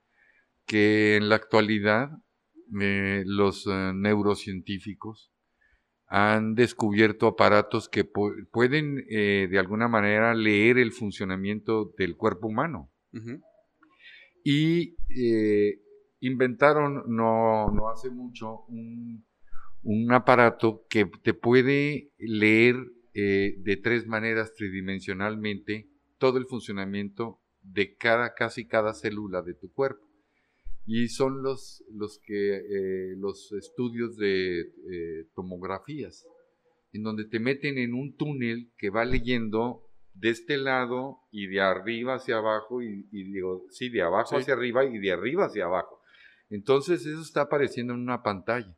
[0.66, 2.10] que en la actualidad
[2.78, 5.32] eh, los eh, neurocientíficos
[6.08, 12.92] han descubierto aparatos que pueden eh, de alguna manera leer el funcionamiento del cuerpo humano.
[14.44, 15.80] Y eh,
[16.20, 19.27] inventaron no, no, hace mucho un,
[20.10, 22.76] aparato que te puede leer
[23.14, 25.88] eh, de tres maneras tridimensionalmente
[26.18, 30.08] todo el funcionamiento de cada, casi cada célula de tu cuerpo
[30.90, 36.26] y son los, los, que, eh, los estudios de eh, tomografías,
[36.94, 39.82] en donde te meten en un túnel que va leyendo
[40.14, 44.82] de este lado y de arriba hacia abajo, y, digo, sí, de abajo hacia arriba
[44.86, 46.00] y de arriba hacia abajo.
[46.48, 48.74] Entonces eso está apareciendo en una pantalla.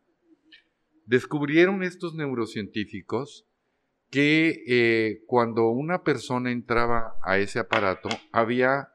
[1.07, 3.47] Descubrieron estos neurocientíficos
[4.11, 8.89] que eh, cuando una persona entraba a ese aparato, había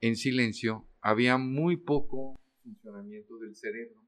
[0.00, 4.02] en silencio, había muy poco funcionamiento del cerebro.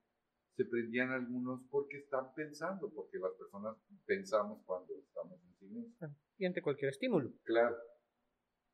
[0.57, 6.11] Se prendían algunos porque están pensando, porque las personas pensamos cuando estamos en silencio.
[6.37, 7.33] Y ante cualquier estímulo.
[7.45, 7.77] Claro.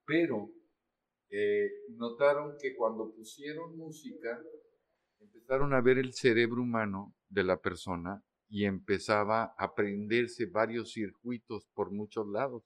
[0.05, 0.51] Pero
[1.31, 4.41] eh, notaron que cuando pusieron música,
[5.21, 11.67] empezaron a ver el cerebro humano de la persona y empezaba a prenderse varios circuitos
[11.75, 12.63] por muchos lados.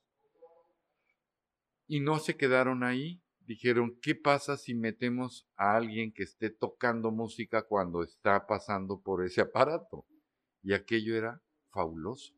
[1.87, 7.11] Y no se quedaron ahí, dijeron, ¿qué pasa si metemos a alguien que esté tocando
[7.11, 10.05] música cuando está pasando por ese aparato?
[10.63, 11.41] Y aquello era
[11.71, 12.33] fabuloso.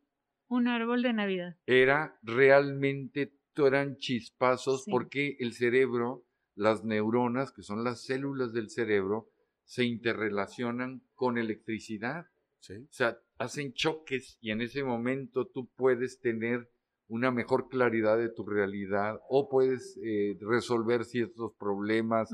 [0.48, 1.56] Un árbol de Navidad.
[1.66, 9.28] Era realmente, eran chispazos porque el cerebro, las neuronas, que son las células del cerebro,
[9.64, 12.26] se interrelacionan con electricidad.
[12.70, 16.68] O sea, hacen choques y en ese momento tú puedes tener
[17.08, 22.30] una mejor claridad de tu realidad o puedes eh, resolver ciertos problemas,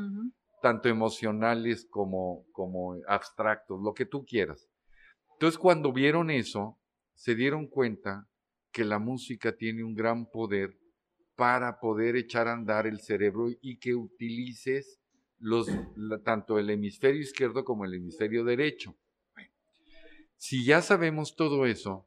[0.63, 4.69] tanto emocionales como, como abstractos, lo que tú quieras.
[5.33, 6.79] Entonces cuando vieron eso,
[7.15, 8.29] se dieron cuenta
[8.73, 10.79] que la música tiene un gran poder
[11.35, 15.01] para poder echar a andar el cerebro y que utilices
[15.39, 15.69] los,
[16.23, 18.95] tanto el hemisferio izquierdo como el hemisferio derecho.
[20.41, 22.07] Si ya sabemos todo eso,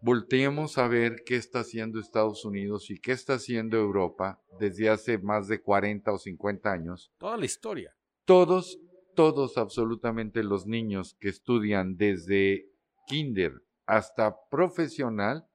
[0.00, 5.18] volteemos a ver qué está haciendo Estados Unidos y qué está haciendo Europa desde hace
[5.18, 7.12] más de 40 o 50 años.
[7.18, 7.94] Toda la historia.
[8.24, 8.80] Todos,
[9.14, 12.70] todos absolutamente los niños que estudian desde
[13.06, 13.52] kinder
[13.84, 15.46] hasta profesional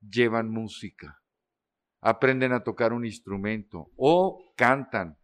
[0.00, 1.20] llevan música,
[2.00, 5.18] aprenden a tocar un instrumento o cantan.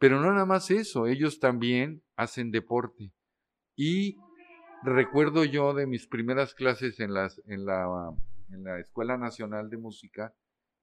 [0.00, 3.12] Pero no nada más eso, ellos también hacen deporte.
[3.76, 4.16] Y
[4.82, 8.14] recuerdo yo de mis primeras clases en, las, en, la,
[8.50, 10.34] en la Escuela Nacional de Música,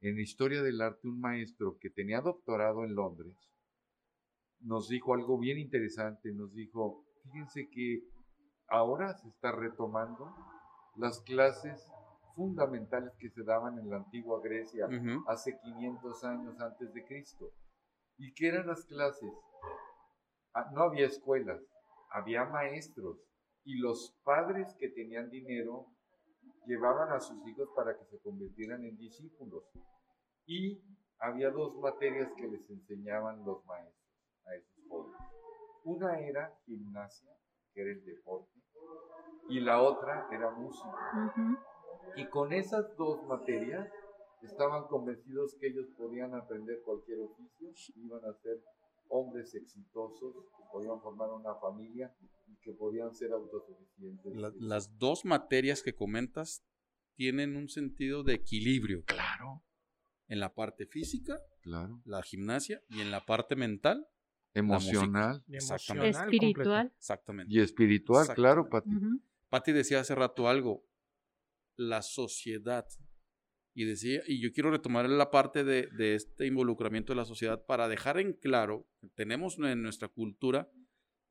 [0.02, 3.36] en Historia del Arte, un maestro que tenía doctorado en Londres,
[4.60, 8.04] nos dijo algo bien interesante, nos dijo, fíjense que
[8.68, 10.34] ahora se está retomando
[10.96, 11.88] las clases
[12.36, 14.88] fundamentales que se daban en la antigua Grecia
[15.28, 17.52] hace 500 años antes de Cristo.
[18.18, 19.32] ¿Y qué eran las clases?
[20.54, 21.62] Ah, no había escuelas,
[22.10, 23.18] había maestros
[23.66, 25.88] y los padres que tenían dinero
[26.68, 29.64] llevaban a sus hijos para que se convirtieran en discípulos.
[30.46, 30.82] Y
[31.20, 34.06] había dos materias que les enseñaban los maestros
[34.46, 35.20] a esos jóvenes.
[35.84, 37.32] Una era gimnasia,
[37.74, 38.60] que era el deporte,
[39.50, 41.34] y la otra era música.
[42.16, 43.92] Y con esas dos materias
[44.44, 48.62] estaban convencidos que ellos podían aprender cualquier oficio, iban a ser
[49.10, 52.14] hombres exitosos, que podían formar una familia
[52.48, 54.34] y que podían ser autosuficientes.
[54.60, 56.64] las dos materias que comentas
[57.16, 59.04] tienen un sentido de equilibrio.
[59.06, 59.64] Claro.
[60.28, 62.02] En la parte física, claro.
[62.04, 64.08] la gimnasia, y en la parte mental,
[64.56, 66.18] emocional, Exactamente.
[66.18, 66.92] espiritual.
[66.98, 67.54] Exactamente.
[67.54, 68.90] Y espiritual, claro, Pati.
[69.50, 70.84] Pati decía hace rato algo,
[71.76, 72.88] la sociedad
[73.76, 77.90] y decía, y yo quiero retomar la parte de, este involucramiento de la sociedad para
[77.90, 80.72] dejar en claro, tenemos en nuestra cultura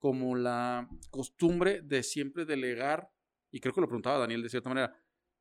[0.05, 3.11] como la costumbre de siempre delegar,
[3.51, 4.95] y creo que lo preguntaba Daniel de cierta manera,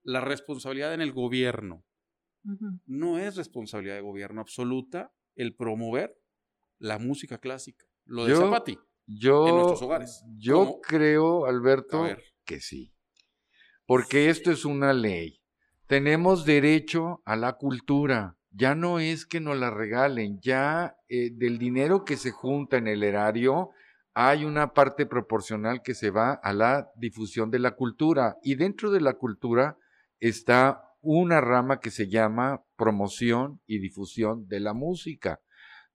[0.04, 1.84] la responsabilidad en el gobierno.
[2.86, 6.18] No es responsabilidad de gobierno absoluta el promover
[6.78, 7.86] la música clásica.
[8.06, 10.24] Lo de Zapati yo, en nuestros hogares.
[10.38, 12.08] Yo creo, Alberto,
[12.46, 12.94] que sí.
[13.86, 15.42] Porque esto es una ley.
[15.88, 18.38] Tenemos derecho a la cultura.
[18.50, 22.88] Ya no es que nos la regalen, ya eh, del dinero que se junta en
[22.88, 23.72] el erario
[24.14, 28.38] hay una parte proporcional que se va a la difusión de la cultura.
[28.44, 29.78] Y dentro de la cultura
[30.20, 35.42] está una rama que se llama promoción y difusión de la música.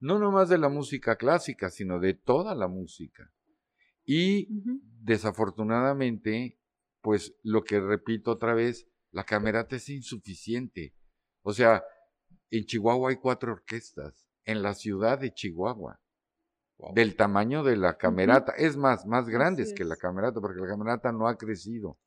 [0.01, 3.31] No nomás de la música clásica, sino de toda la música.
[4.05, 4.49] Y
[5.03, 6.59] desafortunadamente,
[7.01, 10.95] pues lo que repito otra vez, La camerata es insuficiente.
[11.41, 11.83] O sea,
[12.51, 15.99] en Chihuahua hay cuatro orquestas, en la ciudad de Chihuahua,
[16.79, 16.95] Wow.
[16.95, 18.53] del tamaño de la camerata.
[18.57, 21.99] Es más, más grandes que la camerata, porque la camerata no ha crecido.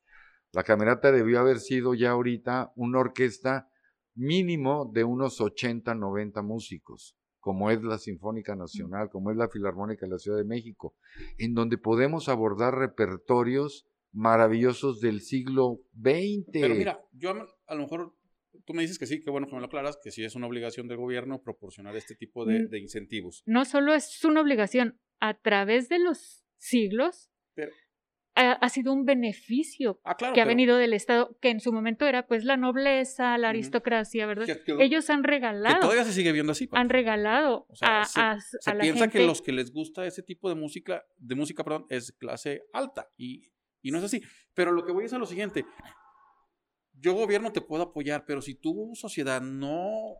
[0.52, 3.68] La camerata debió haber sido ya ahorita una orquesta
[4.14, 10.06] mínimo de unos 80, 90 músicos, como es la Sinfónica Nacional, como es la Filarmónica
[10.06, 10.94] de la Ciudad de México,
[11.38, 16.50] en donde podemos abordar repertorios maravillosos del siglo XX.
[16.52, 18.14] Pero mira, yo a, a lo mejor
[18.66, 20.46] tú me dices que sí, que bueno que me lo aclaras, que sí es una
[20.46, 23.42] obligación del gobierno proporcionar este tipo de, de incentivos.
[23.46, 27.72] No solo es una obligación, a través de los siglos Pero-
[28.34, 30.34] ha, ha sido un beneficio Ah, claro.
[30.34, 33.50] que ha pero- venido del Estado, que en su momento era pues la nobleza, la
[33.50, 34.46] aristocracia, ¿verdad?
[34.46, 36.66] que- que- Ellos han que regalado, todavía se sigue viendo así.
[36.66, 36.80] Pati.
[36.80, 39.18] han regalado O sea, a, se- a- Se a la piensa gente.
[39.18, 43.08] que los que les gusta ese tipo de música, de música, perdón, es clase alta.
[43.16, 43.52] Y,
[43.82, 44.22] y no es así.
[44.54, 45.64] Pero lo que voy es a lo siguiente.
[47.02, 50.16] Yo gobierno te puedo apoyar, pero si tú sociedad no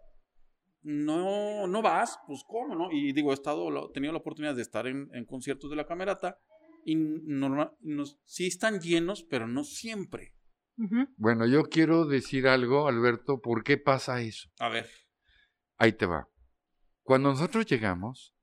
[0.83, 2.91] no, no vas, pues cómo, ¿no?
[2.91, 5.87] Y digo, he estado, he tenido la oportunidad de estar en, en conciertos de la
[5.87, 6.39] camerata
[6.85, 10.35] y normal, nos, sí están llenos, pero no siempre.
[11.17, 14.51] Bueno, yo quiero decir algo, Alberto, ¿por qué pasa eso?
[14.59, 14.91] A ver.
[15.77, 16.29] Ahí te va.
[17.03, 18.35] Cuando nosotros llegamos,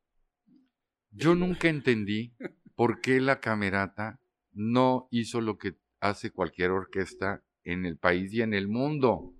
[1.11, 2.35] yo nunca entendí
[2.75, 4.21] por qué la camerata
[4.53, 9.33] no hizo lo que hace cualquier orquesta en el país y en el mundo,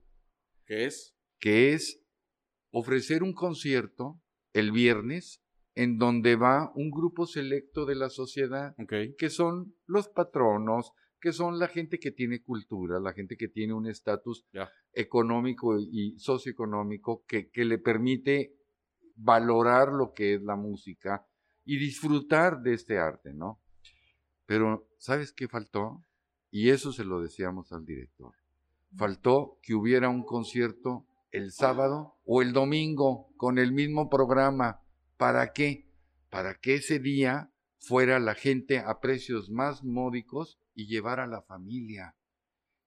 [0.65, 1.15] ¿Qué es?
[1.39, 2.01] que es
[2.71, 4.21] ofrecer un concierto
[4.53, 5.41] el viernes
[5.75, 8.75] en donde va un grupo selecto de la sociedad
[9.17, 13.73] que son los patronos, que son la gente que tiene cultura, la gente que tiene
[13.73, 14.45] un estatus
[14.93, 18.55] económico y socioeconómico que, que le permite
[19.15, 21.25] valorar lo que es la música
[21.65, 23.61] y disfrutar de este arte, ¿no?
[24.45, 26.03] Pero, ¿sabes qué faltó?
[26.51, 28.33] Y eso se lo decíamos al director.
[28.95, 34.81] Faltó que hubiera un concierto el sábado o el domingo con el mismo programa.
[35.17, 35.87] ¿Para qué?
[36.29, 41.41] Para que ese día fuera la gente a precios más módicos y llevara a la
[41.41, 42.15] familia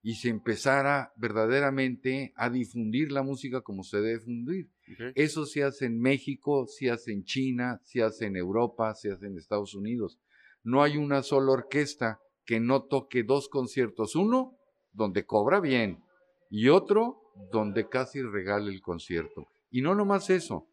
[0.05, 4.69] y se empezara verdaderamente a difundir la música como se debe difundir.
[5.15, 9.27] Eso se hace en México, se hace en China, se hace en Europa, se hace
[9.27, 10.19] en Estados Unidos.
[10.61, 14.15] No hay una sola orquesta que no toque dos conciertos.
[14.15, 14.57] Uno
[14.91, 16.03] donde cobra bien
[16.49, 17.21] y otro
[17.51, 19.47] donde casi regala el concierto.
[19.69, 20.67] Y no nomás eso.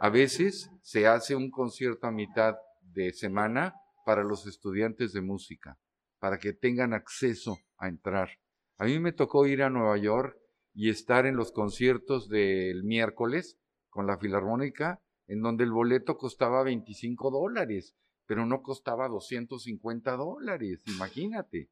[0.00, 3.74] A veces se hace un concierto a mitad de semana
[4.04, 5.78] para los estudiantes de música,
[6.18, 8.30] para que tengan acceso a entrar.
[8.78, 10.36] A mí me tocó ir a Nueva York
[10.74, 13.58] y estar en los conciertos del miércoles
[13.88, 17.96] con la Filarmónica, en donde el boleto costaba 25 dólares,
[18.26, 21.70] pero no costaba 250 dólares, imagínate.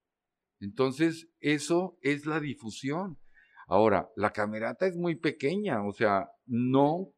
[0.61, 3.18] Entonces, eso es la difusión.
[3.66, 7.12] Ahora, la camerata es muy pequeña, o sea, no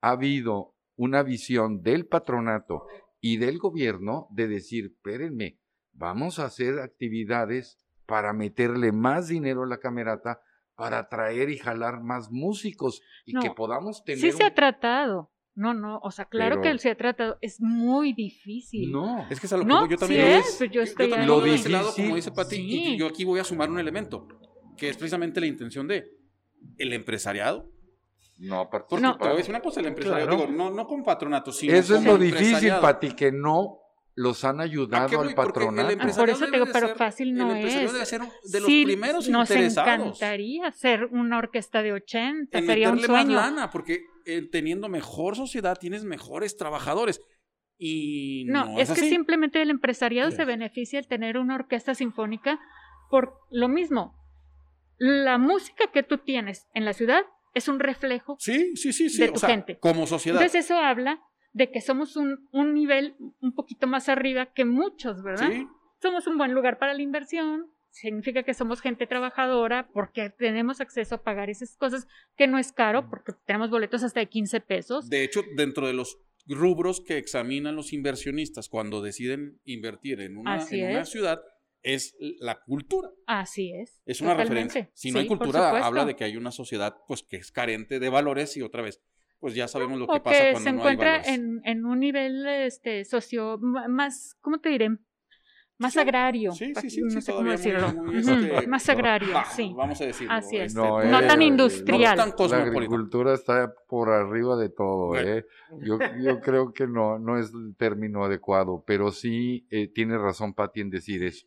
[0.00, 2.86] ha habido una visión del patronato
[3.20, 5.58] y del gobierno de decir, espérenme,
[5.92, 10.40] vamos a hacer actividades para meterle más dinero a la camerata,
[10.76, 14.20] para atraer y jalar más músicos y No, que podamos tener...
[14.20, 15.32] Sí se un- ha tratado.
[15.58, 17.36] No, no, o sea, claro Pero- que se ha tratado.
[17.40, 18.92] Es muy difícil.
[18.92, 19.88] No, Es que es a lo que No, voy.
[19.90, 21.26] yo sí también es, lo- pues yo estoy también ahí.
[21.26, 22.96] lo ese lado, difícil- como dice Pati, y Sí.
[22.98, 24.28] yo aquí voy a sumar un elemento,
[24.76, 26.06] que es precisamente la intención de
[26.78, 27.68] el empresariado.
[28.40, 29.18] no Porque No.
[29.18, 30.46] te voy a decir una cosa, el empresariado, Claro.
[30.46, 32.70] digo, no, no con patronato, sino Eso es lo difícil.
[32.80, 33.78] Pati, que no
[34.20, 35.28] los han ¿A qué ayudado voy?
[35.28, 35.88] al Porque el patronato.
[36.00, 37.92] Ah, por eso te debe digo, pero ser- fácil no el es.
[37.92, 42.66] debe ser de los Sí, primeros nos interesados encantaría ser una orquesta de 80, en
[42.66, 43.36] sería un meterle más sueño.
[43.40, 47.20] lana, porque eh, teniendo mejor sociedad tienes mejores trabajadores.
[47.78, 49.08] Y no, No, es, que así.
[49.08, 50.36] simplemente el empresariado Sí.
[50.38, 52.58] se beneficia al tener una orquesta sinfónica
[53.10, 54.14] por lo mismo.
[54.98, 57.22] La música que tú tienes en la ciudad
[57.54, 58.36] es un reflejo.
[58.40, 59.22] Sí, sí, sí, sí.
[59.22, 59.78] de o tu sea, gente.
[59.78, 60.40] Como sociedad.
[60.42, 61.20] Entonces eso habla
[61.58, 65.50] de que somos un, un nivel un poquito más arriba que muchos, ¿verdad?
[65.50, 65.66] sí,
[66.00, 71.16] Somos un buen lugar para la inversión, significa que somos gente trabajadora porque tenemos acceso
[71.16, 72.06] a pagar esas cosas
[72.36, 75.08] que no es caro porque tenemos boletos hasta de 15 pesos.
[75.08, 80.64] De hecho, dentro de los rubros que examinan los inversionistas cuando deciden invertir en una,
[80.70, 81.40] en una ciudad
[81.82, 83.08] es la cultura.
[83.26, 84.00] Así es.
[84.06, 84.54] Es una totalmente.
[84.74, 84.90] referencia.
[84.94, 87.98] Si no hay Sí, cultura, habla de que hay una sociedad pues que es carente
[87.98, 89.00] de valores y otra vez,
[89.40, 91.84] pues ya sabemos lo que o pasa que cuando se no hay encuentra en, en
[91.86, 94.90] un nivel este socio más, ¿cómo te diré?
[95.78, 96.52] Más Sí, agrario.
[96.52, 97.92] Sí, sí, sí, no sí, sé cómo todavía decirlo.
[97.92, 99.72] muy, muy, Ujú, este, más agrario, bajo, sí.
[99.76, 100.32] Vamos a decirlo.
[100.34, 100.74] Así es.
[100.74, 102.16] este, No eh, tan industrial.
[102.16, 105.16] no tan La agricultura está por arriba de todo.
[105.16, 105.46] ¿eh?
[105.84, 110.52] Yo, yo creo que no, no es el término adecuado, pero sí eh, tiene razón
[110.52, 111.46] Pati en decir eso.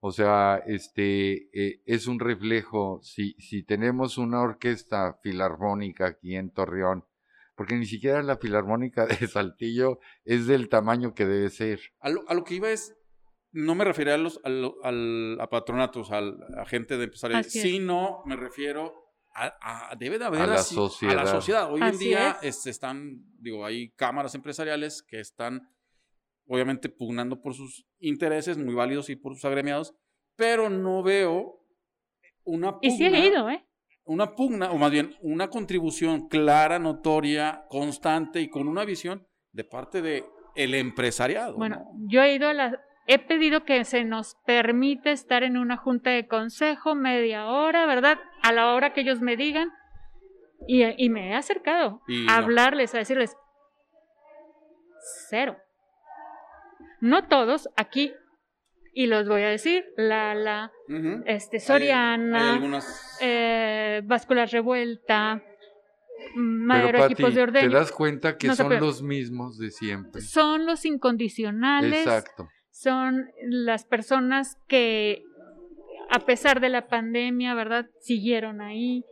[0.00, 3.00] O sea, este eh, es un reflejo.
[3.02, 7.04] Si, si tenemos una orquesta filarmónica aquí en Torreón,
[7.54, 11.80] porque ni siquiera la filarmónica de Saltillo es del tamaño que debe ser.
[12.00, 12.94] A lo, a lo que iba es,
[13.52, 17.52] no me refiero a los al, al- a patronatos, al, a gente de es.
[17.52, 18.94] sino me refiero
[19.34, 21.26] a, a- debe de haber A la así- a la sociedad.
[21.30, 21.72] sociedad.
[21.72, 22.56] Hoy en día es.
[22.56, 25.68] este, están, digo, hay cámaras empresariales que están
[26.46, 29.94] obviamente pugnando por sus intereses muy válidos y por sus agremiados,
[30.36, 31.64] pero no veo
[32.44, 33.64] una Y sí he pugna- ido, ¿eh?
[34.04, 39.64] Una pugna, o más bien una contribución clara, notoria, constante y con una visión de
[39.64, 40.24] parte de
[40.54, 41.56] el empresariado.
[41.56, 41.90] Bueno, ¿no?
[42.08, 42.80] yo he ido a la...
[43.08, 48.18] He pedido que se nos permite estar en una junta de consejo media hora, ¿verdad?
[48.42, 49.70] A la hora que ellos me digan.
[50.68, 52.44] Y, y me he acercado Y a no.
[52.44, 53.36] hablarles, a decirles,
[55.28, 55.56] cero.
[57.00, 58.12] No todos, aquí,
[58.94, 61.22] y los voy a decir, Lala, Ujú.
[61.26, 64.02] este, Hay- Soriana, hay algunas eh,
[64.50, 67.70] Revuelta, Pero Madero Pati, Equipos de te Ordeño.
[67.70, 70.20] das cuenta que No son los mismos de siempre.
[70.22, 72.00] Son los incondicionales.
[72.06, 72.48] Exacto.
[72.70, 75.22] son las personas que,
[76.10, 77.86] a pesar de la pandemia, ¿verdad?
[78.00, 79.04] Siguieron ahí.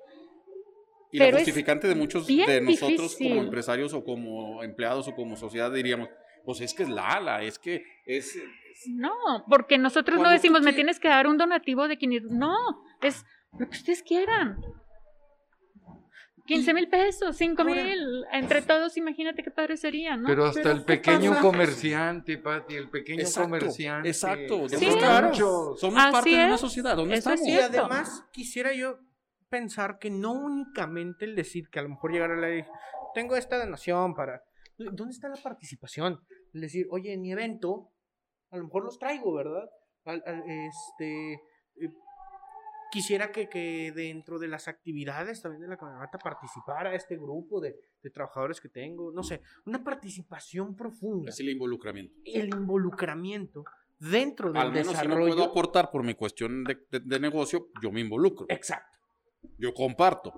[1.12, 3.28] Y Pero la justificante de muchos de nosotros difícil.
[3.30, 6.08] como empresarios o como empleados o como sociedad diríamos,
[6.44, 8.36] pues es que es Lala, es que es...
[8.36, 8.44] es-
[8.88, 9.10] No,
[9.48, 12.30] porque nosotros no decimos, me tienes que dar un donativo de 500.
[12.32, 12.54] No,
[13.02, 13.24] es
[13.58, 14.60] lo que ustedes quieran.
[16.46, 20.26] 15 mil pesos, 5 Ahora- mil, entre todos, imagínate qué padre sería, ¿no?
[20.26, 21.42] Pero hasta Pero el ¿qué pequeño pasa?
[21.42, 24.08] comerciante, Pati, el pequeño Exacto, comerciante.
[24.08, 24.68] exacto.
[24.68, 24.86] Sí.
[24.98, 25.32] Claro.
[25.76, 27.60] somos Así parte de una sociedad, ¿dónde Eso es estamos?
[27.60, 28.98] Y además quisiera yo
[29.48, 32.48] pensar que no únicamente el decir que a lo mejor llegar a la
[33.14, 34.42] tengo esta donación para
[34.78, 36.20] ¿dónde está la participación?
[36.52, 37.92] El decir, oye, en mi evento
[38.50, 39.68] a lo mejor los traigo, ¿verdad?
[40.04, 41.92] Al- al- este eh,
[42.90, 47.76] quisiera que, que dentro de las actividades también de la caminata participara este grupo de,
[48.02, 52.14] de trabajadores que tengo, no sé, una participación profunda, Es el involucramiento.
[52.24, 53.64] el involucramiento
[53.98, 55.34] dentro del Al menos si no desarrollo.
[55.34, 58.46] puedo aportar por mi cuestión de, de- de negocio, yo me involucro.
[58.48, 58.98] Exacto.
[59.58, 60.32] Yo comparto.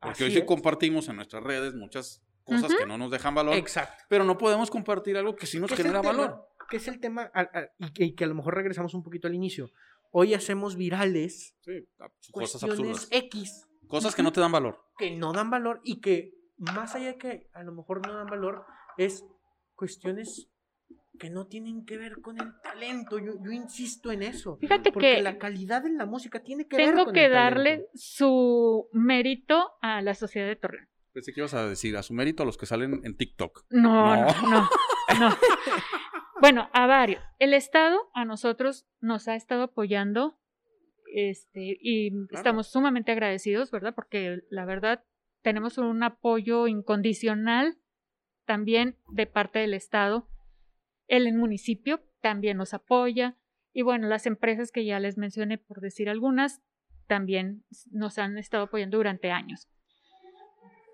[0.00, 0.44] Porque Así hoy sí es.
[0.44, 2.78] compartimos en nuestras redes muchas cosas Ujú.
[2.78, 4.04] que no nos dejan valor, Exacto.
[4.08, 6.46] pero no podemos compartir algo que sí nos ¿Qué es el genera valor.
[6.68, 9.02] que es el tema al- al- y, que, y que a lo mejor regresamos un
[9.02, 9.70] poquito al inicio.
[10.18, 13.08] Hoy hacemos virales Sí, a- cosas cuestiones absurdas.
[13.10, 14.82] X Cosas que no te dan valor.
[14.96, 18.26] que no dan valor y que más allá de que a lo mejor no dan
[18.26, 18.64] valor
[18.96, 19.24] es
[19.74, 20.48] cuestiones
[21.18, 23.18] que no tienen que ver con el talento.
[23.18, 24.56] Yo, yo insisto en eso.
[24.56, 27.32] Fíjate Porque que la calidad de la música tiene que ver tengo con que el
[27.32, 27.90] darle talento.
[27.94, 30.88] su mérito a la sociedad de Torreón.
[31.12, 33.64] Pensé que ibas a decir a su mérito a los que salen en TikTok.
[33.70, 34.26] No, No.
[34.26, 34.68] no, no,
[35.20, 35.36] no.
[36.40, 37.22] Bueno, a varios.
[37.38, 40.38] El Estado a nosotros nos ha estado apoyando
[41.12, 43.94] este, y estamos sumamente agradecidos, ¿verdad?
[43.94, 45.04] Porque la verdad
[45.42, 47.78] tenemos un apoyo incondicional
[48.44, 50.28] también de parte del Estado.
[51.08, 53.36] El municipio también nos apoya
[53.72, 56.62] y bueno, las empresas que ya les mencioné, por decir algunas,
[57.06, 59.68] también nos han estado apoyando durante años.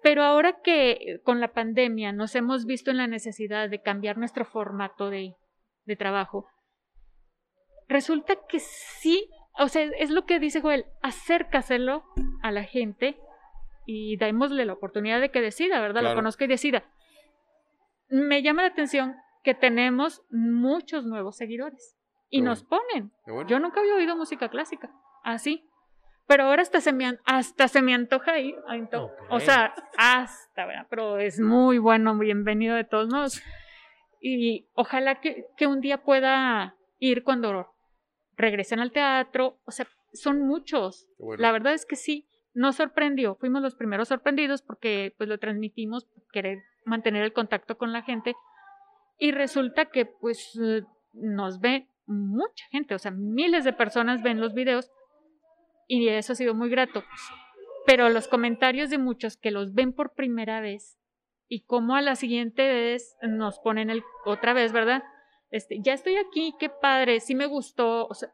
[0.03, 4.45] Pero ahora que con la pandemia nos hemos visto en la necesidad de cambiar nuestro
[4.45, 5.37] formato de,
[5.85, 6.47] de trabajo,
[7.89, 9.29] resulta que sí,
[9.59, 12.05] o sea, es lo que dice Joel, acércaselo
[12.43, 13.17] a la gente
[13.87, 16.01] y démosle la oportunidad de que decida, ¿verdad?
[16.01, 16.15] Claro.
[16.15, 16.85] Lo conozca y decida.
[18.09, 21.97] Me llama la atención que tenemos muchos nuevos seguidores
[22.29, 23.13] y nos ponen.
[23.27, 23.49] Bueno.
[23.49, 24.91] Yo nunca había oído música clásica,
[25.25, 25.69] así.
[26.33, 28.57] Pero ahora hasta se me, hasta se me antoja ir.
[29.29, 30.87] O sea, hasta, ¿verdad?
[30.89, 33.43] Pero es muy bueno, bienvenido de todos modos.
[34.19, 37.75] Y ojalá que, que un día pueda ir cuando
[38.35, 39.59] regresen al teatro.
[39.67, 41.07] O sea, son muchos.
[41.19, 41.43] Bueno.
[41.43, 43.35] La verdad es que sí, nos sorprendió.
[43.35, 48.37] Fuimos los primeros sorprendidos porque pues lo transmitimos, querer mantener el contacto con la gente.
[49.19, 50.59] Y resulta que pues
[51.13, 54.91] nos ve mucha gente, o sea, miles de personas ven los videos
[56.01, 57.05] y eso ha sido muy grato.
[57.87, 60.99] Pero los comentarios de muchos que los ven por primera vez
[61.49, 65.03] y como a la siguiente vez nos ponen el otra vez, ¿verdad?
[65.51, 68.31] Este, ya estoy aquí, qué padre, sí me gustó, o sea,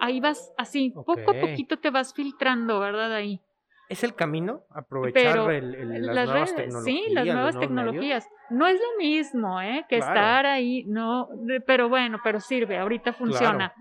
[0.00, 3.14] ahí vas así, poco a poquito te vas filtrando, ¿verdad?
[3.14, 3.40] Ahí.
[3.88, 4.64] ¿Es el camino?
[4.70, 7.04] Aprovechar el- el- las, las nuevas redes, tecnologías.
[7.06, 7.60] sí, las nuevas medios.
[7.60, 8.28] tecnologías.
[8.50, 9.86] No es lo mismo, ¿eh?
[9.88, 10.12] Que Claro.
[10.12, 11.28] estar ahí, no,
[11.66, 13.72] pero bueno, pero sirve, ahorita funciona.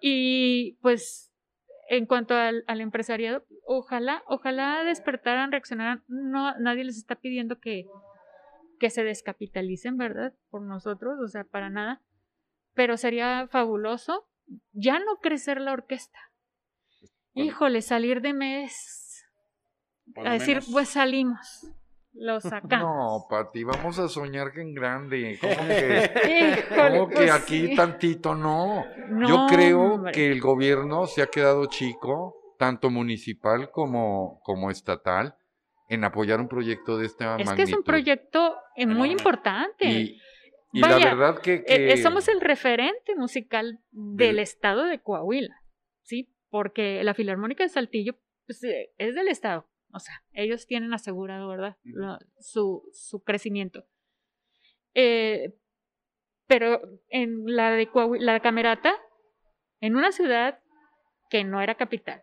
[0.00, 1.27] Y pues,
[1.88, 6.04] en cuanto al, al empresariado, ojalá, ojalá despertaran, reaccionaran.
[6.06, 7.86] No, nadie les está pidiendo que,
[8.78, 10.34] que se descapitalicen, ¿verdad?
[10.50, 12.02] Por nosotros, o sea, para nada.
[12.74, 14.28] Pero sería fabuloso
[14.72, 16.18] ya no crecer la orquesta.
[17.34, 17.50] Bueno.
[17.50, 19.24] Híjole, salir de mes
[20.16, 20.68] a decir, menos.
[20.70, 21.66] pues salimos,
[22.12, 22.80] lo sacamos.
[22.80, 25.38] No, Pati, vamos a soñar que en grande.
[25.40, 26.10] ¿Cómo que,
[26.70, 27.76] Híjole, cómo que pues aquí sí.
[27.76, 28.84] tantito no?
[29.08, 30.12] Yo No, creo hombre.
[30.12, 35.36] que el gobierno se ha quedado chico, tanto municipal como, como estatal,
[35.88, 37.56] en apoyar un proyecto de esta Es magnitud.
[37.56, 39.86] que es un proyecto eh, muy importante.
[39.88, 40.20] Y,
[40.72, 41.54] y la verdad que...
[41.54, 45.54] Eh, que- eh, somos el referente musical del estado de Coahuila,
[46.02, 46.34] ¿sí?
[46.50, 48.14] Porque la Filarmónica de Saltillo
[48.46, 49.66] pues, eh, es del estado.
[49.92, 51.76] O sea, ellos tienen asegurado, ¿verdad?
[52.38, 53.86] Su, su crecimiento.
[54.94, 55.54] Eh,
[56.46, 58.94] pero en la de Coahuila, la Camerata,
[59.80, 60.60] en una ciudad
[61.30, 62.22] que no era capital,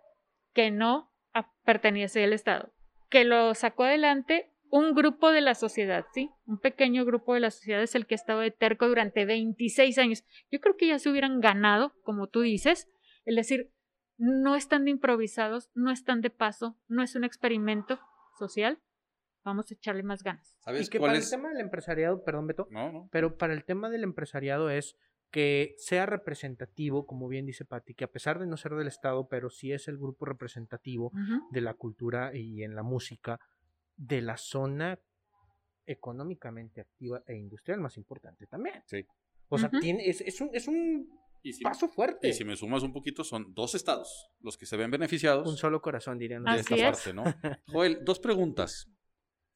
[0.53, 1.11] que no
[1.63, 2.73] pertenece al estado,
[3.09, 6.31] que lo sacó adelante un grupo de la sociedad, ¿sí?
[6.45, 9.97] Un pequeño grupo de la sociedad es el que ha estado de terco durante 26
[9.99, 10.23] años.
[10.51, 12.89] Yo creo que ya se hubieran ganado, como tú dices,
[13.25, 13.71] el decir,
[14.17, 17.99] no están de improvisados, no están de paso, no es un experimento
[18.37, 18.81] social,
[19.43, 20.55] vamos a echarle más ganas.
[20.59, 21.25] ¿Sabes Y que cuál para es?
[21.25, 23.09] el tema del empresariado, perdón Beto, No, no.
[23.11, 24.95] pero para el tema del empresariado es
[25.31, 29.27] que sea representativo, como bien dice Patti, que a pesar de no ser del Estado,
[29.27, 31.11] pero sí es el grupo representativo
[31.51, 33.39] de la cultura y en la música
[33.97, 34.97] de la zona
[35.85, 38.81] económicamente activa e industrial más importante también.
[38.85, 39.05] Sí.
[39.49, 41.07] O sea, tiene, es, es un, es un
[41.45, 42.27] Y si, paso fuerte.
[42.29, 45.57] y si me sumas un poquito, son dos estados los que se ven beneficiados Un
[45.57, 46.43] solo corazón, dirían.
[46.43, 46.81] de Así esta es.
[46.81, 47.23] parte, ¿no?
[47.67, 48.89] Joel, dos preguntas.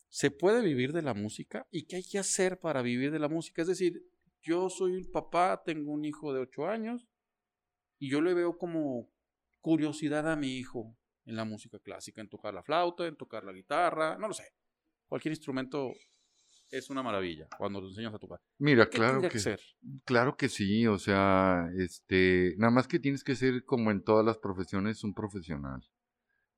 [0.07, 1.65] ¿Se puede vivir de la música?
[1.71, 3.63] ¿Y qué hay que hacer para vivir de la música?
[3.63, 4.03] Es decir,
[4.43, 7.07] yo soy un papá, tengo un hijo de ocho años
[7.97, 9.09] y yo le veo como
[9.59, 13.51] curiosidad a mi hijo en la música clásica, en tocar la flauta, en tocar la
[13.51, 14.45] guitarra, no lo sé.
[15.07, 15.91] Cualquier instrumento
[16.71, 18.39] es una maravilla cuando lo enseñas a tocar.
[18.57, 19.59] Mira, ¿Qué claro que, ser?
[20.05, 24.25] claro que sí, o sea, este, nada más que tienes que ser como en todas
[24.25, 25.81] las profesiones un profesional.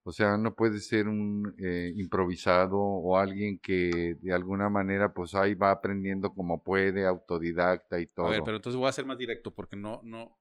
[0.03, 5.35] O sea, no puedes ser un eh, improvisado o alguien que de alguna manera pues
[5.35, 8.25] ahí va aprendiendo como puede, autodidacta y todo.
[8.27, 10.39] A ver, pero entonces voy a ser más directo porque no, no,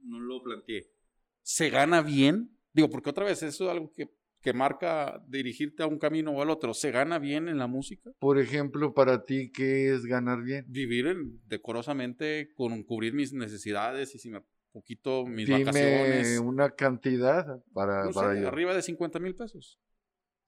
[0.00, 0.92] no lo planteé.
[1.40, 2.58] ¿Se gana bien?
[2.74, 4.10] Digo, porque otra vez eso es algo que,
[4.48, 6.72] que marca dirigirte a un camino o al otro.
[6.72, 8.10] ¿Se gana bien en la música?
[8.18, 10.64] Por ejemplo, para ti, ¿qué es ganar bien?
[10.68, 14.40] Vivir en- decorosamente con cubrir mis necesidades y si me
[14.72, 16.38] poquito mis Dime vacaciones.
[16.38, 18.48] una cantidad para, no sé, para yo.
[18.48, 19.78] arriba de 50 mil pesos.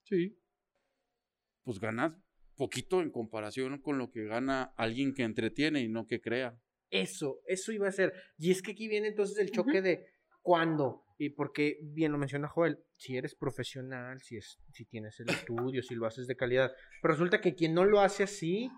[0.05, 0.35] Sí.
[1.63, 2.17] Pues ganas
[2.55, 6.57] poquito en comparación con lo que gana alguien que entretiene y no que crea.
[6.89, 8.13] Eso, eso iba a ser.
[8.39, 9.83] Y es que aquí viene entonces el choque Ujú.
[9.83, 10.05] de
[10.41, 11.03] cuándo.
[11.23, 15.83] Y porque, bien lo menciona Joel, si eres profesional, si, es, si tienes el estudio,
[15.83, 16.71] si lo haces de calidad.
[16.99, 18.71] Pero resulta que quien no lo hace así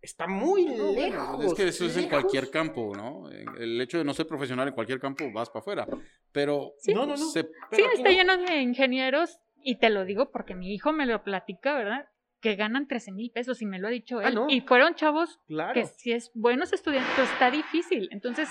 [0.00, 1.44] está muy No, bueno, lejos.
[1.46, 2.20] es que eso es en lejos.
[2.20, 3.28] cualquier campo, ¿no?
[3.30, 5.86] El hecho de no ser profesional en cualquier campo vas para afuera.
[6.32, 6.94] Pero Sí.
[6.94, 7.16] No, no, no.
[7.16, 8.16] se- Sí, está no.
[8.16, 12.06] lleno de ingenieros y te lo digo porque mi hijo me lo platica, ¿verdad?
[12.40, 14.34] Que ganan 13 mil pesos y me lo ha dicho Ah, él.
[14.34, 14.46] no.
[14.48, 15.74] Y fueron chavos Claro.
[15.74, 18.08] que si es buenos estudiantes, está difícil.
[18.12, 18.48] Entonces,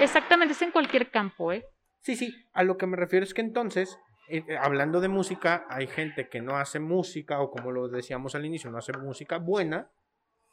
[0.00, 1.64] exactamente, es en cualquier campo, ¿eh?
[2.00, 5.64] Sí, sí, a lo que me refiero es que entonces, eh, eh, hablando de música,
[5.70, 9.38] hay gente que no hace música, o como lo decíamos al inicio, no hace música
[9.38, 9.90] buena,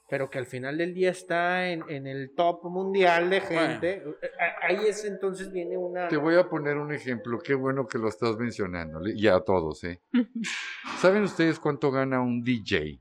[0.10, 4.04] pero que al final del día está en, en el top mundial de gente.
[4.22, 4.32] Eh,
[4.62, 6.08] Ahí es entonces viene una...
[6.08, 9.84] Te voy a poner un ejemplo, qué bueno que lo estás mencionando, y a todos,
[9.84, 10.02] ¿eh?
[11.00, 13.00] ¿Saben ustedes cuánto gana un DJ?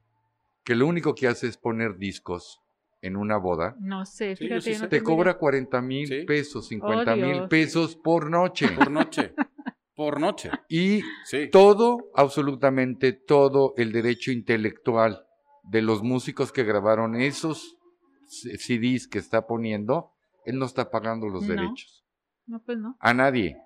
[0.65, 2.61] Que lo único que hace es poner discos
[3.01, 3.77] en una boda.
[3.81, 4.61] No sé, fíjate.
[4.75, 6.25] sí no Te cobra 40 mil Sí.
[6.25, 8.67] pesos, 50 mil pesos por noche.
[8.77, 9.35] por noche.
[9.95, 10.51] por noche.
[10.69, 11.49] Y Sí.
[11.51, 15.25] todo, absolutamente todo el derecho intelectual
[15.71, 17.77] de los músicos que grabaron esos
[18.27, 20.13] CDs que está poniendo,
[20.45, 21.55] él no está pagando los No.
[21.55, 22.05] derechos.
[22.47, 22.97] No, pues no.
[23.01, 23.57] A nadie.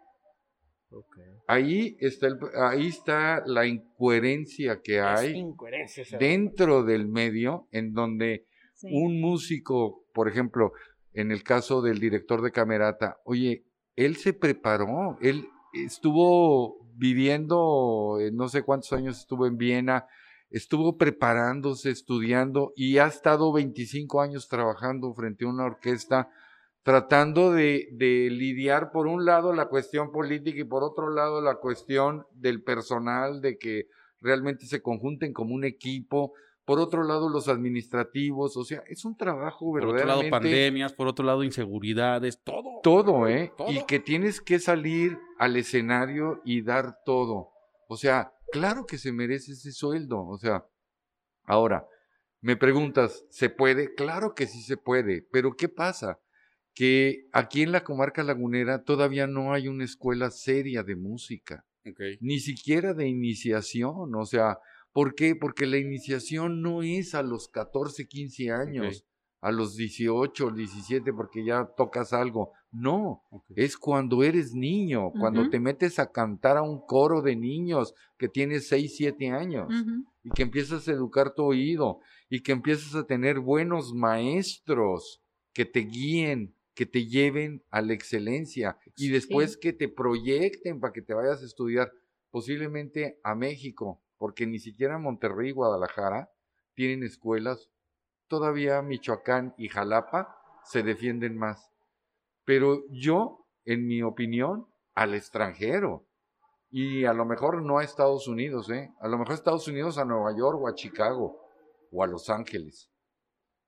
[1.47, 8.47] Ahí está, el- ahí está la incoherencia que hay incoherencia, dentro del medio en donde
[8.75, 8.89] Sí.
[8.93, 10.73] un músico, por ejemplo,
[11.15, 13.65] en el caso del director de Camerata, oye,
[13.97, 20.07] él se preparó, él estuvo viviendo, eh, no sé cuántos años estuvo en Viena,
[20.53, 26.31] estuvo preparándose, estudiando y ha estado 25 años trabajando frente a una orquesta,
[26.83, 31.57] tratando de, de lidiar por un lado la cuestión política y por otro lado la
[31.57, 33.87] cuestión del personal, de que
[34.21, 36.33] realmente se conjunten como un equipo,
[36.65, 40.93] por otro lado los administrativos, o sea, es un trabajo Por otro lado, verdaderamente pandemias,
[40.93, 42.81] por otro lado, inseguridades, todo.
[42.83, 43.53] todo, ¿eh?
[43.57, 43.71] Todo.
[43.71, 47.51] Y que tienes que salir al escenario y dar todo.
[47.89, 50.25] O sea, claro que se merece ese sueldo.
[50.25, 50.65] O sea,
[51.45, 51.89] ahora,
[52.41, 53.95] me preguntas, ¿se puede?
[53.95, 56.21] Claro que sí se puede, pero ¿qué pasa?
[56.75, 61.67] que aquí en la comarca lagunera todavía no hay una escuela seria de música,
[62.21, 64.59] ni siquiera de iniciación, o sea,
[64.93, 65.35] ¿por qué?
[65.37, 69.05] Porque la iniciación no es a los 14, 15 años,
[69.41, 73.23] a los 18, 17, porque ya tocas algo, no,
[73.55, 78.29] es cuando eres niño, cuando te metes a cantar a un coro de niños que
[78.29, 79.69] tienes 6, 7 años
[80.25, 82.01] y que empiezas a educar tu oído
[82.31, 87.93] y que empiezas a tener buenos maestros que te guíen, que te lleven a la
[87.93, 89.59] excelencia y después Sí.
[89.61, 91.93] que te proyecten para que te vayas a estudiar
[92.31, 96.31] posiblemente a México, porque ni siquiera Monterrey y Guadalajara
[96.75, 97.69] tienen escuelas.
[98.29, 101.72] Todavía Michoacán y Jalapa se defienden más.
[102.45, 106.05] Pero yo, en mi opinión, al extranjero.
[106.71, 108.91] Y a lo mejor no a Estados Unidos, ¿eh?
[109.01, 111.39] A lo mejor a Estados Unidos, a Nueva York o a Chicago
[111.91, 112.89] o a Los Ángeles.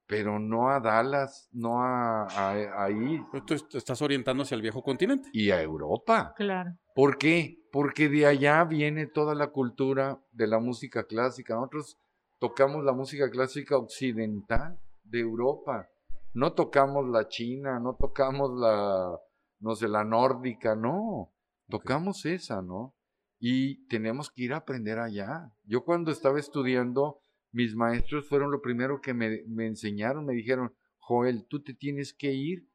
[0.06, 4.82] Pero no a Dallas, no a, a- ahí Tú est- estás orientando hacia el viejo
[4.82, 5.28] continente.
[5.32, 6.32] y a Europa.
[6.36, 6.72] Claro.
[6.94, 7.56] ¿Por qué?
[7.72, 11.54] Porque de allá viene toda la cultura de la música clásica.
[11.54, 11.96] Nosotros
[12.38, 15.88] tocamos la música clásica occidental de Europa.
[16.34, 19.18] No tocamos la china, no tocamos la,
[19.60, 21.32] no sé, la nórdica, no.
[21.68, 22.94] Tocamos esa, ¿no?
[23.38, 25.52] Y tenemos que ir a aprender allá.
[25.64, 27.20] Yo cuando estaba estudiando,
[27.52, 30.26] mis maestros fueron lo primero que me, me enseñaron.
[30.26, 32.68] Me dijeron, Joel, tú te tienes que ir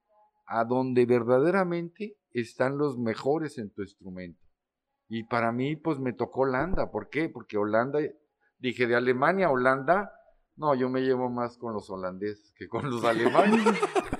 [0.45, 4.41] a donde verdaderamente están los mejores en tu instrumento.
[5.10, 6.91] Y para mí, pues me tocó Holanda.
[6.91, 7.28] ¿Por qué?
[7.28, 7.99] Porque Holanda,
[8.57, 10.12] dije, de Alemania a Holanda,
[10.60, 13.66] no, yo me llevo más con los holandeses que con los alemanes.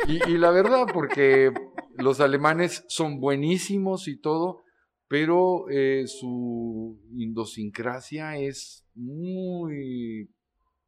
[0.08, 1.52] y, y la verdad, porque
[1.98, 4.64] los alemanes son buenísimos y todo,
[5.10, 10.30] pero eh, su idiosincrasia es muy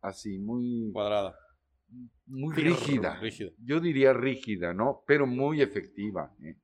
[0.02, 1.36] así, muy, Cuadrada.
[2.28, 3.52] muy rígida Rígida.
[3.64, 5.04] yo diría rígida, ¿no?
[5.06, 6.34] Pero muy efectiva.
[6.44, 6.56] ¿eh?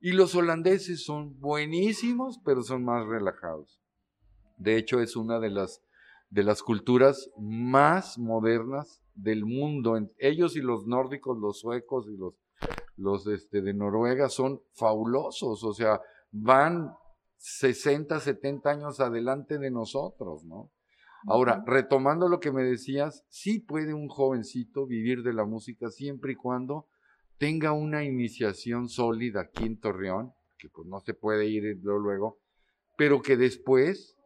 [0.00, 3.80] Y los holandeses son buenísimos, pero son más relajados.
[4.58, 5.82] De hecho, es una de las,
[6.32, 9.98] de las culturas más modernas del mundo.
[10.16, 12.34] Ellos y los nórdicos, los suecos y los,
[12.96, 15.62] los este, de Noruega son fabulosos.
[15.62, 16.94] O sea, van
[17.36, 20.70] 60, 70 años adelante de nosotros, ¿no?
[21.26, 26.32] Ahora, retomando lo que me decías, sí puede un jovencito vivir de la música siempre
[26.32, 26.88] y cuando
[27.36, 32.38] tenga una iniciación sólida aquí en Torreón, que pues no se puede ir luego,
[32.96, 34.16] pero que después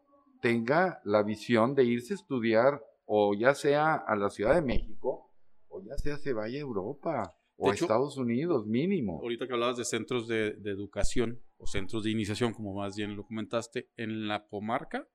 [0.41, 5.33] tenga la visión de irse a estudiar o ya sea a la Ciudad de México
[5.69, 9.21] o ya sea se vaya a Europa o De a hecho, Estados Unidos mínimo.
[9.23, 13.17] Ahorita que hablabas de centros de, de educación o centros de iniciación, como más bien
[13.17, 15.09] lo comentaste, en la comarca,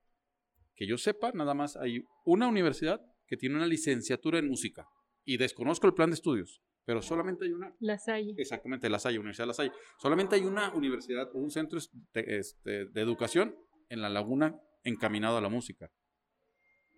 [0.74, 4.88] que yo sepa, nada más hay una universidad que tiene una licenciatura en música.
[5.24, 7.74] Y desconozco el plan de estudios, pero solamente hay una.
[7.78, 8.34] Las hay.
[8.36, 9.72] Exactamente, La Salle, Universidad de La Salle.
[9.98, 11.78] Solamente hay una universidad o un centro
[12.12, 13.56] este, de educación
[13.88, 15.90] en La Laguna encaminado a la música.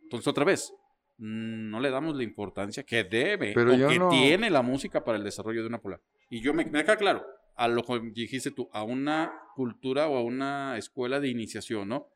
[0.02, 0.72] Entonces, otra vez,
[1.18, 5.04] mm, no le damos la importancia que debe Pero o que no- tiene la música
[5.04, 6.00] para el desarrollo de una polar.
[6.30, 7.24] Y yo me, me queda claro,
[7.56, 12.08] a lo que dijiste tú, a una cultura o a una escuela de iniciación, ¿no?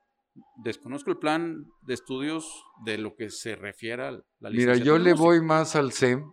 [0.62, 5.10] Desconozco el plan de estudios de lo que se refiere a la Mira, yo le
[5.10, 5.24] música.
[5.24, 6.32] voy más al SEM.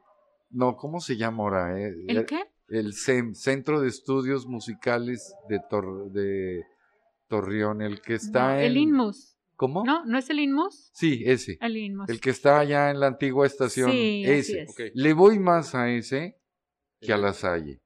[0.52, 1.80] No, ¿cómo se llama ahora?
[1.80, 1.94] eh?
[2.08, 2.44] ¿El qué?
[2.68, 6.64] el CEM, Centro de Estudios Musicales de, Tor- de
[7.28, 8.66] Torreón, el que está No, en...
[8.66, 9.38] el INMUS.
[9.56, 9.84] ¿Cómo?
[9.86, 10.06] ¿No?
[10.06, 10.92] ¿No es el INMUS?
[10.94, 11.58] Sí, ese.
[11.62, 12.10] El INMUS.
[12.10, 14.62] El que está allá en la antigua estación, Sí, así ese.
[14.64, 14.92] es.
[14.94, 16.38] Le voy más a ese
[17.00, 17.82] que a la Salle,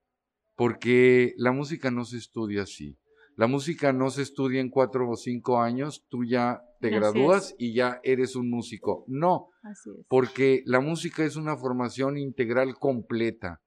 [0.56, 2.98] porque la música no se estudia así.
[3.36, 7.74] La música no se estudia en cuatro o cinco años, tú ya te gradúas y
[7.74, 9.06] ya eres un músico.
[9.08, 10.06] No, Así es.
[10.10, 13.62] porque la música es una formación integral completa.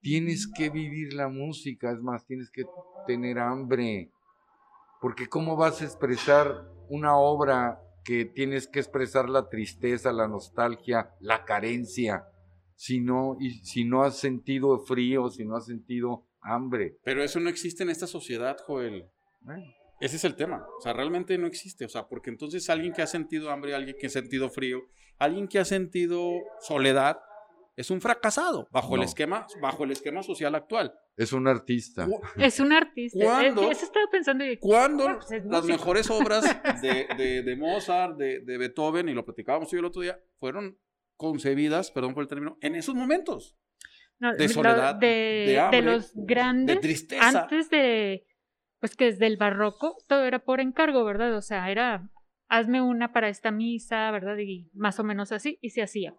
[0.00, 2.62] Tienes que vivir la música, es más, tienes que
[3.08, 4.12] tener hambre,
[5.00, 11.10] porque ¿cómo vas a expresar una obra que tienes que expresar la tristeza, la nostalgia,
[11.20, 12.28] la carencia,
[12.74, 16.98] si no, y, si no has sentido frío, si no has sentido hambre?
[17.02, 19.08] Pero eso no existe en esta sociedad, Joel.
[20.00, 20.66] Ese es el tema.
[20.78, 21.84] O sea, realmente no existe.
[21.84, 24.82] O sea, porque entonces alguien que ha sentido hambre, alguien que ha sentido frío,
[25.18, 26.30] alguien que ha sentido
[26.60, 27.18] soledad,
[27.76, 30.94] es un fracasado bajo el esquema, bajo el esquema social actual.
[31.16, 32.06] es un artista.
[32.36, 33.18] Es un artista.
[33.22, 33.70] ¿Cuándo?
[33.70, 34.44] Eso estaba pensando.
[34.44, 36.42] y- ¿Cuándo pues es las mejores obras
[36.82, 40.78] de, de- de Mozart, de, de Beethoven, y lo platicábamos yo el otro día, fueron
[41.16, 43.56] concebidas, perdón por el término, en esos momentos?
[44.18, 46.76] No, de soledad, de, de de hambre, los grandes.
[46.76, 47.42] De tristeza.
[47.42, 48.26] Antes de.
[48.80, 51.34] Pues que desde el barroco todo era por encargo, ¿verdad?
[51.36, 52.08] O sea, era.
[52.48, 54.38] Hazme una para esta misa, ¿verdad?
[54.38, 56.14] Y más o menos así, y se hacía.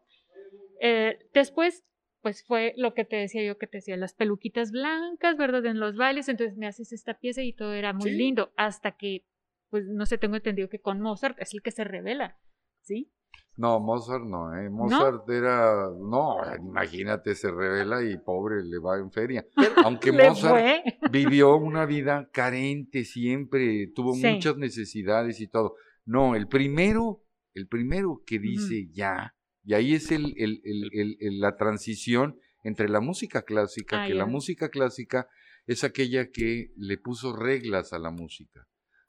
[0.82, 1.84] Eh, después,
[2.22, 5.66] pues fue lo que te decía yo, que te decía, las peluquitas blancas, ¿verdad?
[5.66, 8.18] En los bailes, entonces me haces esta pieza y todo era muy Sí.
[8.18, 9.26] lindo, hasta que,
[9.70, 12.38] pues no sé, tengo entendido que con Mozart es el que se revela,
[12.82, 13.12] ¿sí?
[13.56, 14.70] No, Mozart no, ¿eh?
[14.70, 19.46] Mozart era, no, imagínate, se revela y pobre, le va en feria.
[19.84, 20.84] Aunque Mozart fue.
[21.12, 24.28] vivió una vida carente siempre, tuvo Sí.
[24.28, 25.76] muchas necesidades y todo.
[26.06, 27.24] No, el primero,
[27.56, 29.36] el primero que dice ya,
[29.68, 34.08] y ahí es el, el- el- el- el- la transición entre la música clásica, Ah,
[34.08, 35.28] que la música clásica
[35.68, 38.66] es aquella que le puso reglas a la música.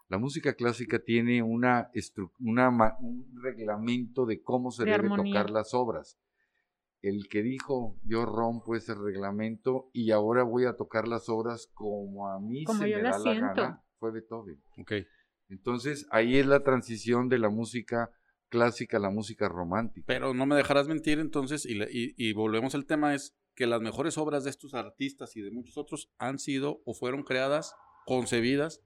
[0.09, 1.91] La música clásica tiene una,
[2.41, 5.33] una un reglamento de cómo se De debe armonía.
[5.33, 6.19] tocar las obras.
[7.03, 12.29] El que dijo, yo rompo ese reglamento y ahora voy a tocar las obras como
[12.29, 14.61] a mí Como se yo me da la gana, fue Beethoven.
[14.79, 14.93] Ok.
[15.49, 18.11] Entonces, ahí es la transición de la música
[18.49, 20.05] clásica la música romántica.
[20.07, 23.67] Pero no me dejarás mentir entonces, y, le- y- y volvemos al tema, es que
[23.67, 27.75] las mejores obras de estos artistas y de muchos otros han sido o fueron creadas,
[28.07, 28.83] concebidas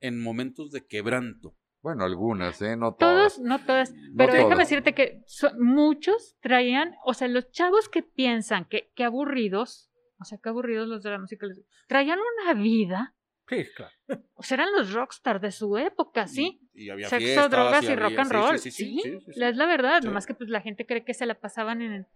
[0.00, 1.54] en momentos de quebranto.
[1.82, 2.76] Bueno, algunas, ¿eh?
[2.76, 3.38] No Todos, todas.
[3.38, 4.68] no todas, No pero déjame todas.
[4.68, 10.24] decirte que so- muchos traían, o sea, los chavos que piensan que, que aburridos, o
[10.24, 11.46] sea, que aburridos los de la música,
[11.86, 13.14] traían una vida,
[13.48, 13.92] Sí, claro.
[14.34, 16.60] o sea, eran los rockstars de su época, ¿sí?
[16.76, 18.58] Y, y había Sexo, fiestas, drogas y, rock and sí, roll.
[18.58, 19.44] Sí, Sí, sí, sí, sí, sí, sí.
[19.44, 20.06] es la verdad, Sí.
[20.08, 22.06] nomás que pues la gente cree que se la pasaban en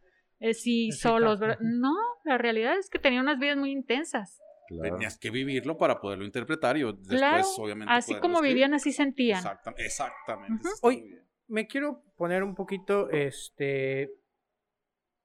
[0.41, 1.55] eh, sí Sí, solos, claro.
[1.59, 1.59] ¿verdad?
[1.61, 1.95] No,
[2.25, 4.41] la realidad es que tenían unas vidas muy intensas.
[4.69, 4.95] Claro.
[4.95, 7.93] Tenías que vivirlo para poderlo interpretar y después, claro, obviamente.
[7.93, 8.55] así como escribir.
[8.55, 9.39] vivían, así sentían.
[9.39, 10.69] Exacta- exactamente.
[10.83, 11.27] Muy bien.
[11.49, 14.13] Me quiero poner un poquito, este,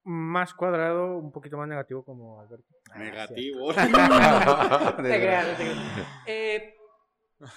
[0.04, 2.66] más cuadrado, un poquito más negativo como Alberto.
[2.92, 3.68] Ah, Negativo.
[3.74, 3.82] Te
[5.02, 6.08] creas, te creas.
[6.26, 6.74] Eh,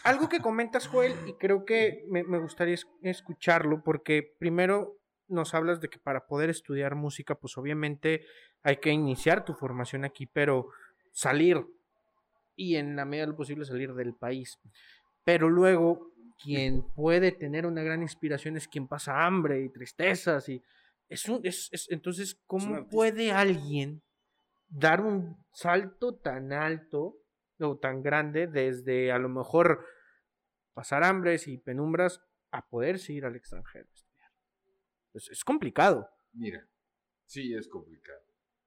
[0.03, 5.53] algo que comentas, Joel, y creo que me, me gustaría es- escucharlo, porque primero nos
[5.53, 8.25] hablas de que para poder estudiar música, pues obviamente
[8.63, 10.69] hay que iniciar tu formación aquí, pero
[11.11, 11.63] salir
[12.55, 14.59] y en la medida de lo posible salir del país.
[15.23, 16.11] Pero luego,
[16.41, 20.61] quien puede tener una gran inspiración es quien pasa hambre y tristezas y
[21.09, 24.01] es un- es- es- entonces, ¿cómo puede alguien
[24.67, 27.15] dar un salto tan alto
[27.61, 29.85] o tan grande desde a lo mejor
[30.73, 34.31] pasar hambres y penumbras a poderse ir al extranjero a estudiar?
[35.13, 36.09] Es, complicado.
[36.33, 36.65] Mira,
[37.25, 38.21] sí es complicado.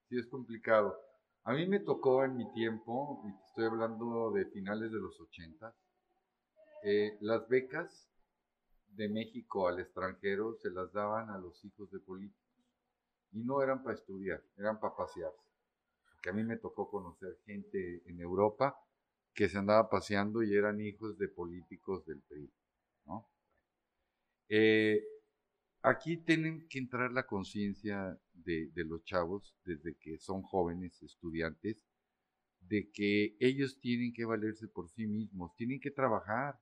[0.08, 0.98] Sí es complicado.
[1.44, 5.74] A mí me tocó en mi tiempo, y estoy hablando de finales de los 80,
[6.84, 8.08] eh, las becas
[8.88, 12.42] de México al extranjero se las daban a los hijos de políticos.
[13.32, 15.51] Y no eran para estudiar, eran para pasearse.
[16.22, 18.76] Porque a mí me tocó conocer gente en Europa
[19.34, 22.48] que se andaba paseando y eran hijos de políticos del PRI.
[24.48, 25.02] Eh,
[25.82, 31.84] aquí tienen que entrar la conciencia de, de los chavos desde que son jóvenes estudiantes,
[32.60, 36.56] de que ellos tienen que valerse por sí mismos, tienen que trabajar.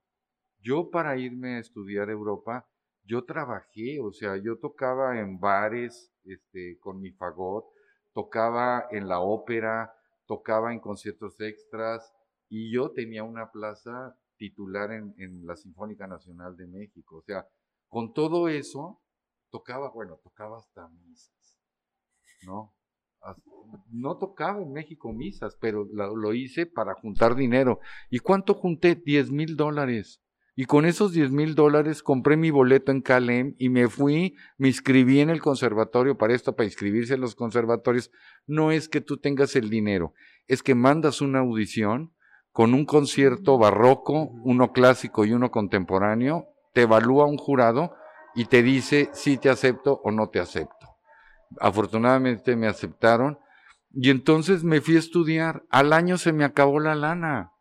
[0.60, 2.66] Yo para irme a estudiar a Europa,
[3.04, 7.66] yo trabajé, o sea, yo tocaba en bares este, con mi fagot,
[8.12, 9.94] tocaba en la ópera,
[10.26, 12.14] tocaba en conciertos extras
[12.48, 17.18] y yo tenía una plaza titular en, en la Sinfónica Nacional de México.
[17.18, 17.46] O sea,
[17.88, 19.00] con todo eso,
[19.50, 21.60] tocaba, bueno, tocaba hasta misas,
[22.46, 22.74] ¿no?
[23.90, 27.80] No tocaba en México misas, pero lo hice para juntar dinero.
[28.08, 28.94] ¿Y cuánto junté?
[28.94, 30.22] 10 mil dólares.
[30.56, 34.68] Y con esos 10 mil dólares compré mi boleto en Calem y me fui, me
[34.68, 38.10] inscribí en el conservatorio para esto, para inscribirse en los conservatorios.
[38.46, 40.12] No es que tú tengas el dinero,
[40.48, 42.12] es que mandas una audición
[42.52, 47.94] con un concierto barroco, uno clásico y uno contemporáneo, te evalúa un jurado
[48.34, 50.96] y te dice si te acepto o no te acepto.
[51.58, 53.38] Afortunadamente me aceptaron
[53.92, 55.64] y entonces me fui a estudiar.
[55.70, 57.52] Al año se me acabó la lana.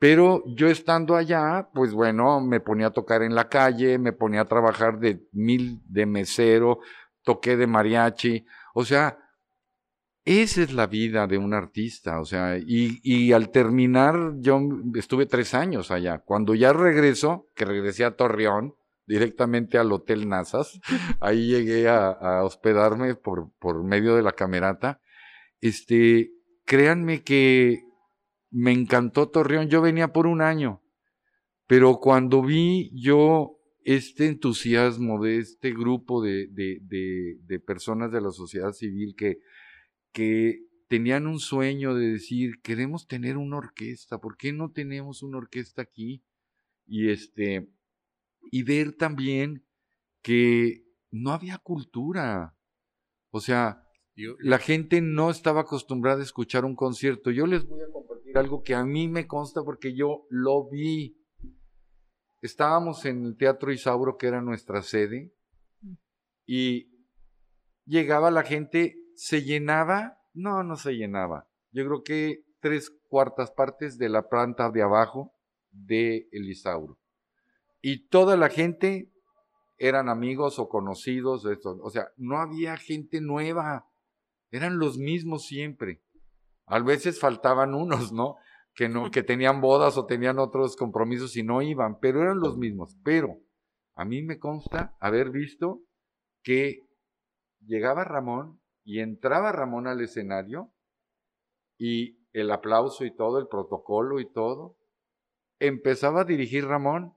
[0.00, 4.40] Pero yo estando allá, pues bueno, me ponía a tocar en la calle, me ponía
[4.40, 6.80] a trabajar de mil de mesero,
[7.22, 9.18] toqué de mariachi, o sea,
[10.24, 14.58] esa es la vida de un artista, o sea, y, y al terminar yo
[14.94, 16.20] estuve tres años allá.
[16.20, 18.76] Cuando ya regreso, que regresé a Torreón,
[19.06, 20.80] directamente al Hotel Nazas,
[21.20, 25.02] ahí llegué a, a hospedarme por, por medio de la camerata,
[25.60, 26.30] este,
[26.64, 27.89] créanme que
[28.50, 30.82] me encantó Torreón, yo venía por un año,
[31.66, 38.20] pero cuando vi yo este entusiasmo de este grupo de, de, de, de personas de
[38.20, 39.38] la sociedad civil que,
[40.12, 45.38] que tenían un sueño de decir, queremos tener una orquesta, ¿por qué no tenemos una
[45.38, 46.24] orquesta aquí?
[46.86, 47.68] Y este,
[48.50, 49.64] y ver también
[50.22, 52.56] que no había cultura.
[53.30, 53.84] O sea,
[54.40, 57.30] la gente no estaba acostumbrada a escuchar un concierto.
[57.30, 61.16] Yo les voy a compartir algo que a mí me consta porque yo lo vi.
[62.40, 65.32] Estábamos en el Teatro Isauro, que era nuestra sede,
[66.46, 66.90] y
[67.84, 71.48] llegaba la gente, se llenaba, no, no se llenaba.
[71.70, 75.34] Yo creo que tres cuartas partes de la planta de abajo
[75.70, 76.98] de el Isauro.
[77.82, 79.12] Y toda la gente
[79.78, 83.86] eran amigos o conocidos, o sea, no había gente nueva,
[84.50, 86.02] eran los mismos siempre.
[86.70, 88.36] A veces faltaban unos, ¿no?
[88.74, 92.56] Que no, que tenían bodas o tenían otros compromisos y no iban, pero eran los
[92.56, 92.96] mismos.
[93.04, 93.40] Pero
[93.94, 95.82] a mí me consta haber visto
[96.42, 96.86] que
[97.60, 100.72] llegaba Ramón y entraba Ramón al escenario
[101.76, 104.76] y el aplauso y todo, el protocolo y todo,
[105.58, 107.14] empezaba a dirigir Ramón.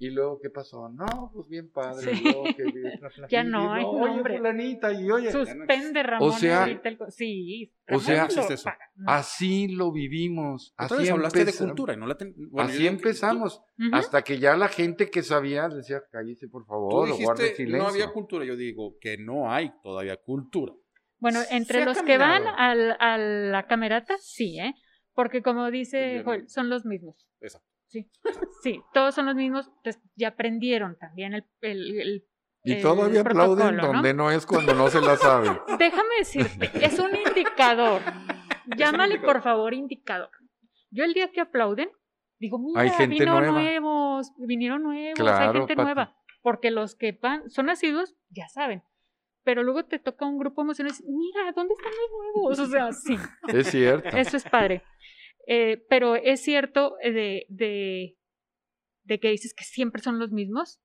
[0.00, 0.88] Y luego, ¿qué pasó?
[0.88, 2.14] No, pues bien padre.
[2.14, 2.22] Sí.
[2.22, 2.62] luego que
[3.30, 4.36] Ya y no hay oye, nombre.
[4.36, 6.32] fulanita, y oye, Suspende Ramón.
[6.34, 7.72] sea- ahorita el sí.
[7.90, 8.70] o sea- lo eso.
[8.94, 9.10] no.
[9.12, 10.72] así lo vivimos.
[10.76, 11.70] Así hablaste de empezamos.
[11.72, 13.60] cultura y no la ten- bueno, así empezamos.
[13.92, 17.82] Hasta que ya la gente que sabía decía, cállese por favor, tú o guarde silencio.
[17.82, 18.44] no había cultura.
[18.44, 20.72] Yo digo que no hay todavía cultura.
[21.18, 24.74] Bueno, entre los que van al, a la camerata, sí, ¿eh?
[25.12, 26.22] Porque como dice.
[26.24, 27.26] Joel, son los mismos.
[27.40, 27.66] Exacto.
[27.88, 28.10] Sí,
[28.62, 29.66] sí, todos son los mismos.
[29.78, 32.24] Entonces ya aprendieron también el, el- el-
[32.64, 34.30] Y todavía aplauden donde ¿no?
[34.30, 35.48] es cuando no se la sabe.
[35.78, 38.02] Déjame decirte, es un indicador.
[38.76, 39.36] Llámale, indicador.
[39.36, 40.30] por favor, indicador.
[40.90, 41.90] Yo el día que aplauden,
[42.38, 43.52] digo, mira, Hay gente vino nueva.
[43.60, 45.82] nuevos, vinieron nuevos, hay gente Pati.
[45.84, 46.14] nueva.
[46.42, 48.82] Porque los que van, son nacidos, ya saben.
[49.44, 52.58] Pero luego te toca un grupo emocional y dices, mira, ¿dónde están los nuevos?
[52.58, 53.16] O sea, sí,
[53.48, 54.08] Es cierto.
[54.14, 54.82] eso es padre.
[55.50, 58.18] Eh, pero es cierto eh, de, de,
[59.04, 60.78] de que dices que siempre son los mismos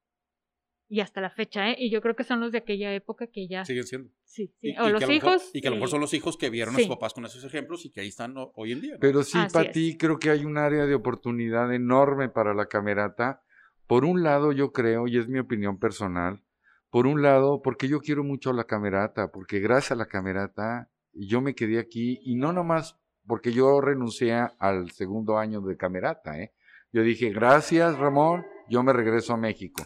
[0.87, 1.75] y hasta la fecha, ¿eh?
[1.77, 3.65] Y yo creo que son los de aquella época que ya...
[3.65, 4.09] Siguen siendo.
[4.23, 4.69] Sí, sí.
[4.69, 5.49] Y- O y los que a lo mejor- hijos.
[5.53, 7.43] y que a lo mejor son los hijos que vieron a sus papás con esos
[7.43, 8.93] ejemplos y que ahí están ho- hoy en día.
[8.93, 8.99] ¿no?
[9.01, 9.73] Pero sí, Así para es.
[9.73, 13.43] ti creo que hay un área de oportunidad enorme para la camerata.
[13.87, 16.41] Por un lado, yo creo, y es mi opinión personal,
[16.89, 20.89] por un lado, porque yo quiero mucho a la camerata, porque gracias a la camerata
[21.11, 22.97] yo me quedé aquí y no nomás
[23.27, 26.51] porque yo renuncié al segundo año de camerata, ¿eh?
[26.91, 29.83] Yo dije, gracias Ramón, yo me regreso a México.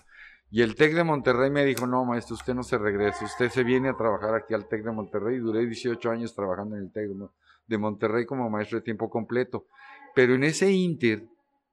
[0.49, 3.63] Y el TEC de Monterrey me dijo, no, maestro, usted no se regresa, usted se
[3.63, 5.37] viene a trabajar aquí al TEC de Monterrey.
[5.39, 7.31] Duré 18 años trabajando en el TEC de Mon-
[7.67, 9.65] de Monterrey como maestro de tiempo completo.
[10.15, 11.25] Pero en ese inter,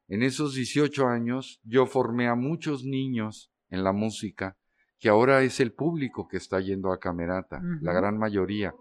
[0.08, 4.56] en esos 18 años, yo formé a muchos niños en la música,
[4.98, 8.74] que ahora es el público que está yendo a Camerata, la gran mayoría.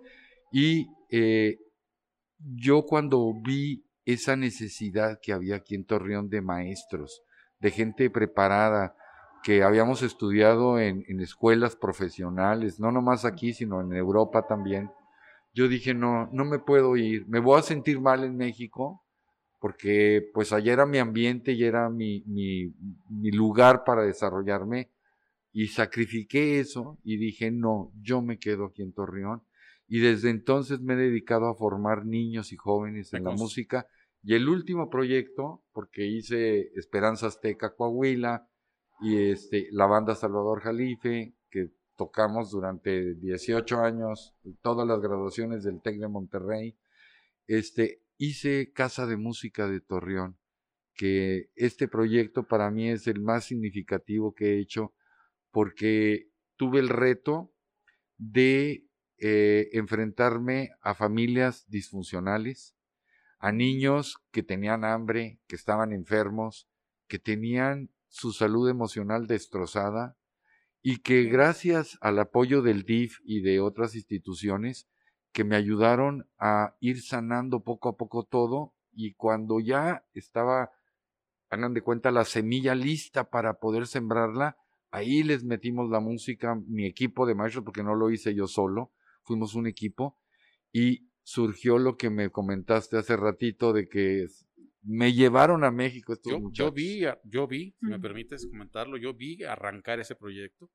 [0.51, 1.59] Y eh,
[2.43, 7.23] yo cuando vi esa necesidad que había aquí en Torreón de maestros,
[7.59, 8.95] de gente preparada,
[9.43, 14.89] que habíamos estudiado en, escuelas profesionales, no nomás aquí, sino en Europa también,
[15.53, 19.03] yo dije, no, no me puedo ir, me voy a sentir mal en México,
[19.59, 22.73] porque pues allá era mi ambiente y era mi, mi,
[23.09, 24.89] mi lugar para desarrollarme,
[25.53, 29.43] y sacrifiqué eso y dije, no, yo me quedo aquí en Torreón.
[29.87, 33.87] Y desde entonces me he dedicado a formar niños y jóvenes en la música.
[34.23, 38.47] Y el último proyecto, porque hice Esperanza Azteca Coahuila
[39.01, 45.81] y este, la banda Salvador Jalife, que tocamos durante 18 años, todas las graduaciones del
[45.81, 46.77] TEC de Monterrey.
[47.47, 50.37] Este, hice Casa de Música de Torreón,
[50.95, 54.93] que este proyecto para mí es el más significativo que he hecho
[55.51, 57.53] porque tuve el reto
[58.17, 58.85] de
[59.17, 62.75] eh, enfrentarme a familias disfuncionales,
[63.39, 66.67] a niños que tenían hambre, que estaban enfermos,
[67.07, 70.17] que tenían su salud emocional destrozada
[70.81, 74.87] y que gracias al apoyo del DIF y de otras instituciones
[75.31, 80.71] que me ayudaron a ir sanando poco a poco todo y cuando ya estaba,
[81.49, 84.57] hagan de cuenta, la semilla lista para poder sembrarla,
[84.91, 88.91] ahí les metimos la música, mi equipo de maestros, porque no lo hice yo solo,
[89.23, 90.19] fuimos un equipo
[90.71, 94.27] y surgió lo que me comentaste hace ratito de que
[94.81, 99.13] me llevaron a México estos Yo, yo vi, yo vi, si me permites comentarlo, yo
[99.13, 100.69] vi arrancar ese proyecto.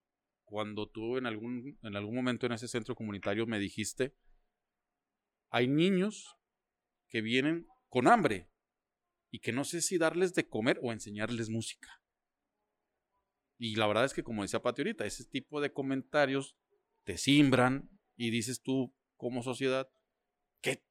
[0.44, 4.14] Cuando tú en algún, en algún momento en ese centro comunitario me dijiste,
[5.50, 6.36] hay niños
[7.08, 8.50] que vienen con hambre
[9.30, 12.00] y que no sé si darles de comer o enseñarles música.
[13.58, 16.56] Y la verdad es que como decía Pati ahorita, ese tipo de comentarios
[17.04, 19.88] te simbran y dices tú como sociedad,
[20.60, 20.84] ¿qué?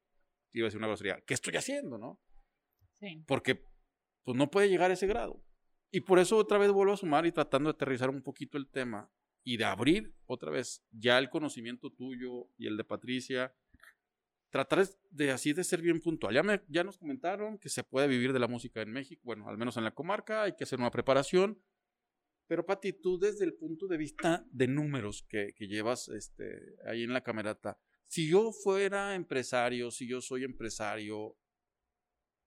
[0.54, 2.20] Iba a decir una grosería, ¿qué estoy haciendo, no?
[2.94, 3.24] Sí.
[3.28, 3.64] porque
[4.24, 5.44] pues no puede llegar a ese grado.
[5.92, 8.68] Y por eso otra vez vuelvo a sumar y tratando de aterrizar un poquito el
[8.68, 9.12] tema.
[9.44, 13.56] y de abrir otra vez ya el conocimiento tuyo y el de Patricia.
[14.50, 16.34] Tratar de así de ser bien puntual.
[16.34, 19.48] Ya, me, ya nos comentaron que se puede vivir de la música en México, bueno,
[19.48, 21.62] al menos en la comarca, hay que hacer una preparación.
[22.48, 27.04] Pero Pati, tú desde el punto de vista de números que, que llevas este, ahí
[27.04, 27.78] en la camerata,
[28.08, 31.38] si yo fuera empresario, si yo soy empresario,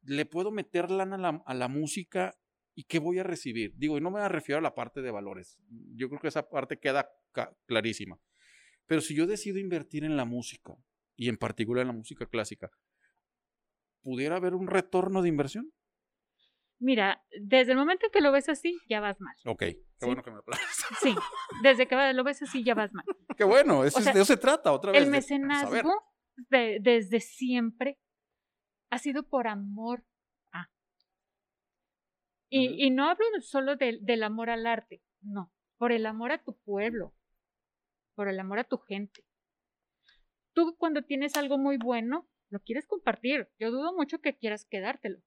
[0.03, 2.38] ¿le puedo meter lana a la, a la música
[2.74, 3.74] y qué voy a recibir?
[3.76, 5.59] Digo, y no me refiero a la parte de valores.
[5.94, 7.11] Yo creo que esa parte queda
[7.66, 8.18] clarísima.
[8.86, 10.74] Pero si yo decido invertir en la música,
[11.20, 12.70] y en particular en la música clásica,
[14.01, 15.70] ¿pudiera haber un retorno de inversión?
[16.78, 19.36] Mira, desde el momento en que lo ves así, ya vas mal.
[19.44, 19.64] Ok,
[20.01, 20.66] qué bueno que me aplaudas.
[21.01, 21.14] Sí,
[21.62, 23.05] desde que lo ves así, ya vas mal.
[23.36, 25.03] Qué bueno, eso, de eso se trata otra vez.
[25.03, 26.03] El mecenazgo,
[26.48, 27.98] desde siempre,
[28.90, 30.05] ha sido por amor
[30.53, 30.68] a.
[32.48, 36.59] Y, y no hablo solo del amor al arte, no, por el amor a tu
[36.59, 37.14] pueblo,
[38.14, 39.24] por el amor a tu gente.
[40.53, 43.48] Tú cuando tienes algo muy bueno, lo quieres compartir.
[43.59, 45.20] Yo dudo mucho que quieras quedártelo.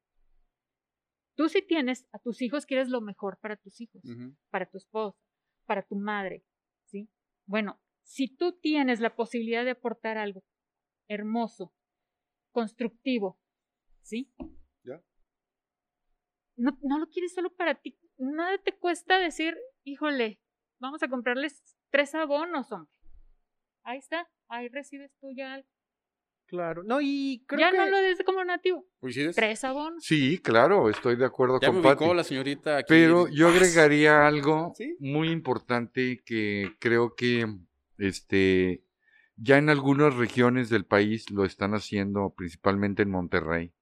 [1.35, 4.03] Tú si tienes a tus hijos, quieres lo mejor para tus hijos,
[4.49, 5.17] para tu esposa,
[5.65, 6.43] para tu madre,
[6.85, 7.09] ¿sí?
[7.45, 10.43] Bueno, si tú tienes la posibilidad de aportar algo
[11.07, 11.73] hermoso,
[12.51, 13.39] constructivo,
[14.01, 14.31] ¿sí?
[14.83, 15.03] ¿Ya?
[16.55, 17.97] No, no lo quieres solo para ti.
[18.17, 20.39] Nada te cuesta decir, híjole,
[20.79, 22.91] vamos a comprarles tres abonos, hombre.
[23.83, 25.72] Ahí está, ahí recibes tú ya algo.
[26.53, 27.77] Claro, no, y creo ya que...
[27.77, 28.85] no lo dice como nativo.
[28.99, 29.35] ¿Coincides?
[29.35, 30.03] Tres abonos.
[30.03, 32.85] Sí, claro, estoy de acuerdo ya con me ubicó la señorita aquí.
[32.89, 34.95] Pero yo agregaría algo ¿Sí?
[34.99, 37.47] muy importante que creo que
[37.97, 38.83] este
[39.35, 43.73] ya en algunas regiones del país lo están haciendo, principalmente en Monterrey,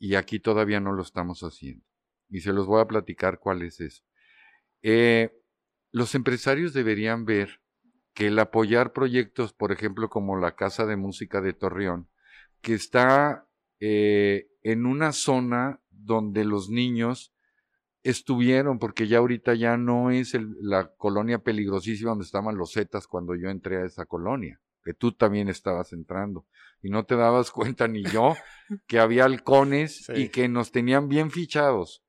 [0.00, 1.86] y aquí todavía no lo estamos haciendo.
[2.28, 4.02] Y se los voy a platicar cuál es eso.
[4.82, 5.30] Eh,
[5.92, 7.61] los empresarios deberían ver
[8.14, 12.08] que el apoyar proyectos, por ejemplo, como la Casa de Música de Torreón,
[12.60, 13.46] que está
[13.84, 17.34] eh, en una zona donde los niños
[18.04, 23.06] estuvieron, porque ya ahorita ya no es el- la colonia peligrosísima donde estaban los Zetas
[23.06, 26.46] cuando yo entré a esa colonia, que tú también estabas entrando,
[26.82, 28.34] y no te dabas cuenta ni yo
[28.86, 30.12] que había halcones Sí.
[30.14, 32.02] y que nos tenían bien fichados.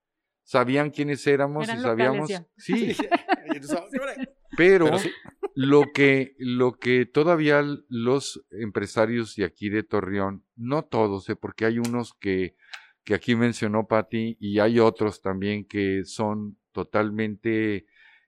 [0.44, 2.30] Sabían quiénes éramos Eran y sabíamos.
[2.30, 2.96] locales Sí,
[3.48, 3.88] Pero,
[4.58, 5.12] pero Pero sí.
[5.56, 11.36] lo que, lo que todavía los empresarios de aquí de Torreón, no todos, ¿eh?
[11.36, 12.56] porque hay unos que,
[13.04, 17.86] que aquí mencionó Patti y hay otros también que son totalmente,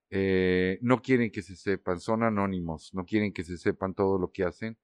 [0.10, 4.32] eh, no quieren que se sepan, son anónimos, no quieren que se sepan todo lo
[4.32, 4.78] que hacen.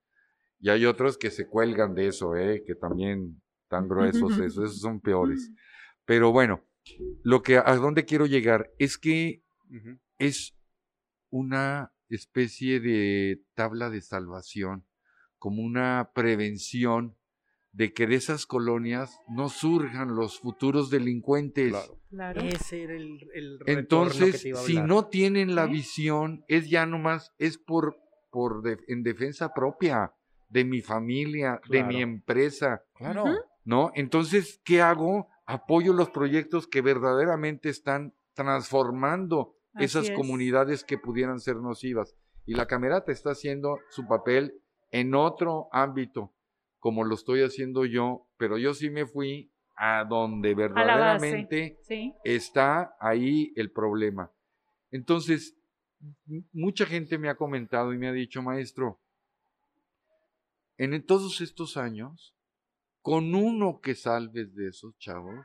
[0.60, 2.64] Y hay otros que se cuelgan de eso, ¿eh?
[2.66, 5.52] que también tan gruesos, eso, esos son peores.
[6.06, 6.64] Pero bueno,
[7.24, 9.44] lo que a dónde quiero llegar es que
[10.18, 10.56] es
[11.32, 14.86] una especie de tabla de salvación,
[15.40, 17.16] como una prevención
[17.72, 21.70] de que de esas colonias no surjan los futuros delincuentes.
[21.72, 21.98] Claro.
[22.10, 22.42] Claro.
[22.42, 25.72] Ese era el, el retorno que Entonces, te iba a si no tienen la ¿Sí?
[25.72, 27.96] visión, es ya nomás, es por,
[28.30, 30.14] por de- en defensa propia
[30.50, 33.38] de mi familia, de mi empresa, Claro.
[33.64, 33.92] ¿no?
[33.96, 35.30] Entonces, ¿qué hago?
[35.46, 40.16] Apoyo los proyectos que verdaderamente están transformando Así esas es.
[40.16, 42.16] comunidades que pudieran ser nocivas.
[42.46, 44.62] Y la camerata está haciendo su papel
[44.92, 46.34] en otro ámbito,
[46.80, 52.14] como lo estoy haciendo yo, pero yo sí me fui a donde verdaderamente Sí.
[52.24, 54.32] está ahí el problema.
[54.92, 55.56] Entonces,
[56.52, 59.00] mucha gente me ha comentado y me ha dicho, maestro,
[60.78, 62.36] en todos estos años,
[63.02, 65.36] con uno que salves de esos chavos,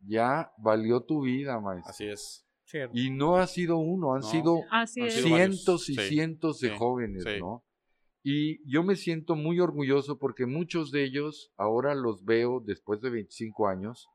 [0.00, 1.90] ya valió tu vida, maestro.
[1.90, 2.45] Así es.
[2.66, 2.98] Cierto.
[2.98, 4.26] Y no ha sido uno, han No.
[4.26, 4.60] sido
[5.08, 7.38] cientos y Sí, cientos de sí, jóvenes, sí.
[7.38, 7.64] ¿no?
[8.24, 13.10] Y yo me siento muy orgulloso porque muchos de ellos, ahora los veo después de
[13.10, 14.08] 25 años,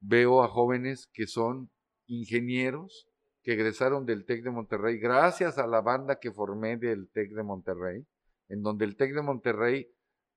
[0.00, 1.70] veo a jóvenes que son
[2.06, 3.08] ingenieros,
[3.42, 7.42] que egresaron del TEC de Monterrey, gracias a la banda que formé del TEC de
[7.42, 8.06] Monterrey,
[8.48, 9.86] en donde el TEC de Monterrey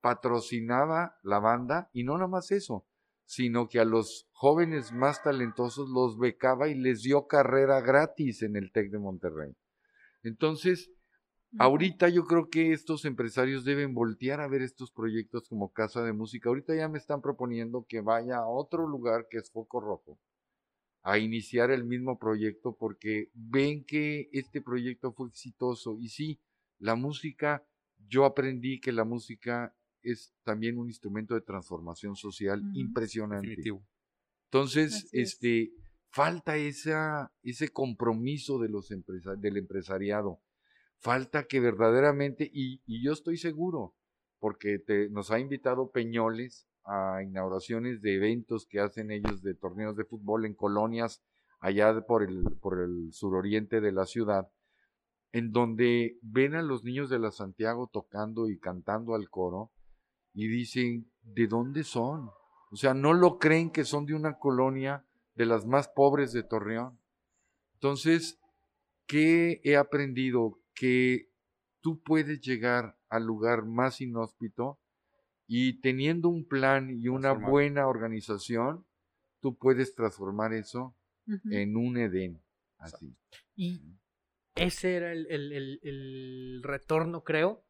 [0.01, 2.85] patrocinaba la banda, y no nada más eso,
[3.25, 8.55] sino que a los jóvenes más talentosos los becaba y les dio carrera gratis en
[8.55, 9.55] el TEC de Monterrey.
[10.23, 10.91] Entonces,
[11.57, 16.13] ahorita yo creo que estos empresarios deben voltear a ver estos proyectos como Casa de
[16.13, 16.49] Música.
[16.49, 20.19] Ahorita ya me están proponiendo que vaya a otro lugar que es Foco Rojo
[21.05, 25.97] a iniciar el mismo proyecto porque ven que este proyecto fue exitoso.
[25.99, 26.41] Y sí,
[26.79, 27.63] la música,
[28.07, 29.75] yo aprendí que la música
[30.05, 33.47] es también un instrumento de transformación social impresionante.
[33.49, 33.85] Definitivo.
[34.45, 35.33] Entonces, Así es.
[35.33, 35.71] este,
[36.09, 40.39] falta esa, ese compromiso de los empresa- del empresariado.
[40.97, 43.93] falta que verdaderamente, y, y yo estoy seguro,
[44.39, 49.95] porque te, nos ha invitado Peñoles a inauguraciones de eventos que hacen ellos de torneos
[49.95, 51.21] de fútbol en colonias
[51.59, 54.47] allá por el, por el suroriente de la ciudad,
[55.31, 59.71] en donde ven a los niños de la Santiago tocando y cantando al coro
[60.35, 62.29] y dicen, ¿de dónde son?
[62.69, 66.43] O sea, no lo creen que son de una colonia de las más pobres de
[66.43, 66.99] Torreón.
[67.75, 68.39] Entonces,
[69.07, 70.59] ¿qué he aprendido?
[70.75, 71.31] Que
[71.81, 74.79] tú puedes llegar al lugar más inhóspito
[75.47, 78.85] y teniendo un plan y una buena organización,
[79.39, 80.95] tú puedes transformar eso
[81.49, 82.41] en un Edén.
[82.77, 83.15] Así.
[83.55, 83.81] Y
[84.55, 87.63] ese era el, el, retorno, creo,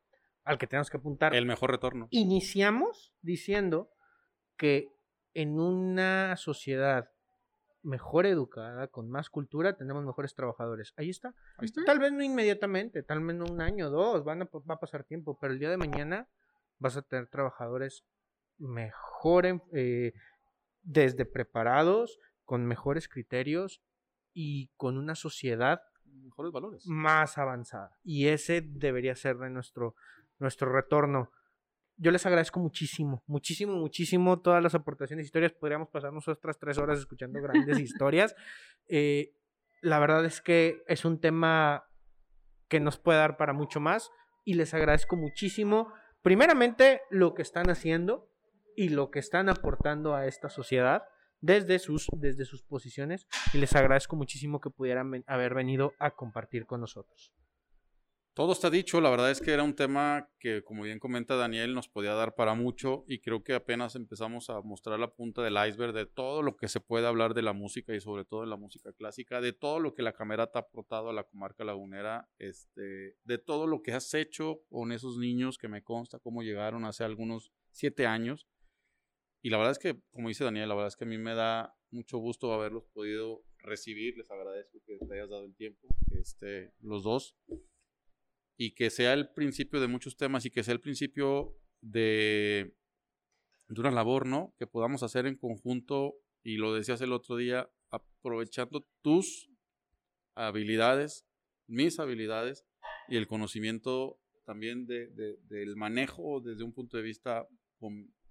[0.46, 1.36] al que tenemos que apuntar.
[1.36, 2.08] El mejor retorno.
[2.12, 3.92] Iniciamos diciendo
[4.58, 4.96] que
[5.34, 7.10] en una sociedad
[7.82, 10.94] mejor educada, con más cultura, tenemos mejores trabajadores.
[10.98, 11.36] Ahí está.
[11.86, 15.04] Tal vez no inmediatamente, tal vez no un año, dos, van a, va a pasar
[15.04, 16.30] tiempo, pero el día de mañana
[16.80, 18.06] vas a tener trabajadores
[18.58, 20.14] mejor, eh,
[20.82, 23.82] desde preparados, con mejores criterios
[24.34, 27.98] y con una sociedad mejores valores más avanzada.
[28.04, 29.96] Y ese debería ser de nuestro,
[30.40, 31.32] nuestro retorno.
[31.98, 35.54] Yo les agradezco muchísimo, muchísimo, muchísimo todas las aportaciones, historias.
[35.54, 38.36] Podríamos pasarnos otras tres horas escuchando grandes historias.
[38.88, 39.34] Eh,
[39.82, 41.86] la verdad es que es un tema
[42.68, 44.12] que nos puede dar para mucho más
[44.44, 48.30] y les agradezco muchísimo primeramente lo que están haciendo
[48.76, 51.04] y lo que están aportando a esta sociedad
[51.40, 56.66] desde sus, desde sus posiciones y les agradezco muchísimo que pudieran haber venido a compartir
[56.66, 57.32] con nosotros.
[58.36, 61.74] Todo está dicho, la verdad es que era un tema que, como bien comenta Daniel,
[61.74, 65.56] nos podía dar para mucho y creo que apenas empezamos a mostrar la punta del
[65.70, 68.48] iceberg de todo lo que se puede hablar de la música y sobre todo de
[68.48, 72.28] la música clásica, de todo lo que la Camerata ha aportado a la comarca lagunera,
[72.38, 76.84] este, de todo lo que has hecho con esos niños que me consta cómo llegaron
[76.84, 78.50] hace algunos siete años.
[79.42, 81.36] Y la verdad es que, como dice Daniel, la verdad es que a mí me
[81.36, 86.74] da mucho gusto haberlos podido recibir, les agradezco que te hayas dado el tiempo, este,
[86.82, 87.38] los dos
[88.58, 92.76] y que sea el principio de muchos temas y que sea el principio de,
[93.68, 94.54] de una labor, ¿no?
[94.58, 99.50] Que podamos hacer en conjunto, y lo decías el otro día, aprovechando tus
[100.36, 101.26] habilidades,
[101.68, 102.66] mis habilidades
[103.08, 105.08] y el conocimiento también de,
[105.48, 107.48] del manejo desde un punto de vista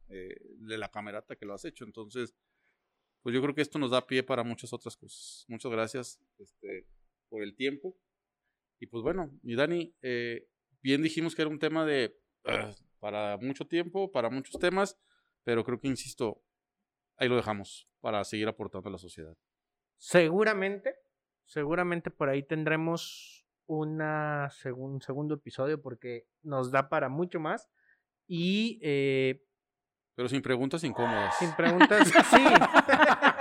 [0.09, 1.85] eh, de la camerata que lo has hecho.
[1.85, 2.35] Entonces,
[3.23, 5.45] pues yo creo que esto nos da pie para muchas otras cosas.
[5.49, 6.87] Muchas gracias este,
[7.29, 7.97] por el tiempo.
[8.85, 10.47] Y pues bueno, y Dani, eh,
[10.83, 12.71] bien dijimos que era un tema de ah,
[13.01, 15.01] para mucho tiempo, para muchos temas,
[15.43, 16.43] pero creo que, insisto,
[17.17, 19.35] ahí lo dejamos para seguir aportando a la sociedad.
[19.97, 20.97] Seguramente,
[21.47, 27.71] seguramente por ahí tendremos una un segundo episodio porque nos da para mucho más.
[28.29, 28.81] Y.
[28.83, 29.47] Eh,
[30.15, 31.39] pero sin preguntas incómodas.
[31.39, 32.37] Sin preguntas, sí.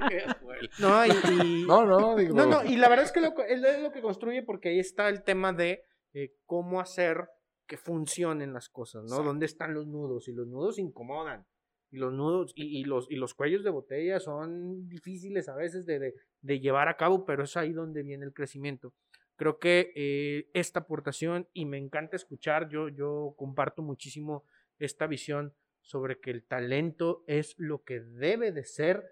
[0.78, 1.10] No, y,
[1.66, 2.34] no, no, digo.
[2.34, 5.08] no, no, y la verdad es que lo, es lo que construye porque ahí está
[5.08, 5.82] el tema de
[6.14, 7.28] eh, cómo hacer
[7.66, 9.22] que funcionen las cosas, ¿no?
[9.22, 10.28] ¿Dónde están los nudos?
[10.28, 11.46] Y los nudos incomodan.
[11.90, 16.14] Y los nudos y, los, y los cuellos de botella son difíciles a veces de,
[16.40, 18.92] de, llevar a cabo, pero es ahí donde viene el crecimiento.
[19.36, 24.44] Creo que eh, esta aportación, y me encanta escuchar, yo, yo comparto muchísimo
[24.78, 29.04] esta visión sobre que el talento es lo que debe de ser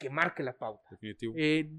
[0.00, 0.88] que marque la pauta.
[0.90, 1.34] Definitivo.
[1.36, 1.70] Eh,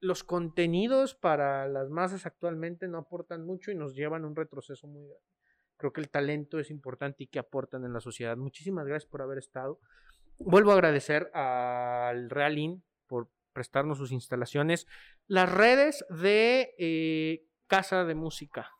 [0.00, 4.86] los contenidos para las masas actualmente no aportan mucho y nos llevan a un retroceso
[4.86, 5.24] muy grande.
[5.78, 8.36] Creo que el talento es importante y que aportan en la sociedad.
[8.36, 9.80] Muchísimas gracias por haber estado.
[10.38, 14.86] Vuelvo a agradecer al Realin por prestarnos sus instalaciones.
[15.26, 18.70] Las redes de eh, Casa de Música.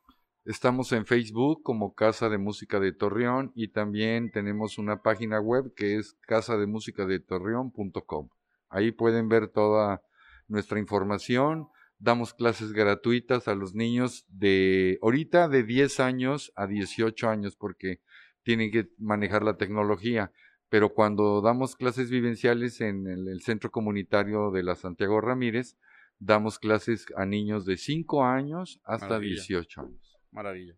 [0.49, 5.75] Estamos en Facebook como Casa de Música de Torreón y también tenemos una página web
[5.75, 8.31] que es casademusicadetorreón.com.
[8.71, 10.01] Ahí pueden ver toda
[10.47, 11.69] nuestra información.
[11.99, 18.01] Damos clases gratuitas a los niños de ahorita de 10 años a 18 años porque
[18.43, 20.33] tienen que manejar la tecnología.
[20.71, 25.77] Pero cuando damos clases vivenciales en el, centro comunitario de la Santiago Ramírez,
[26.19, 30.08] damos clases a niños de 5 años hasta 18 años.
[30.31, 30.75] Maravilla.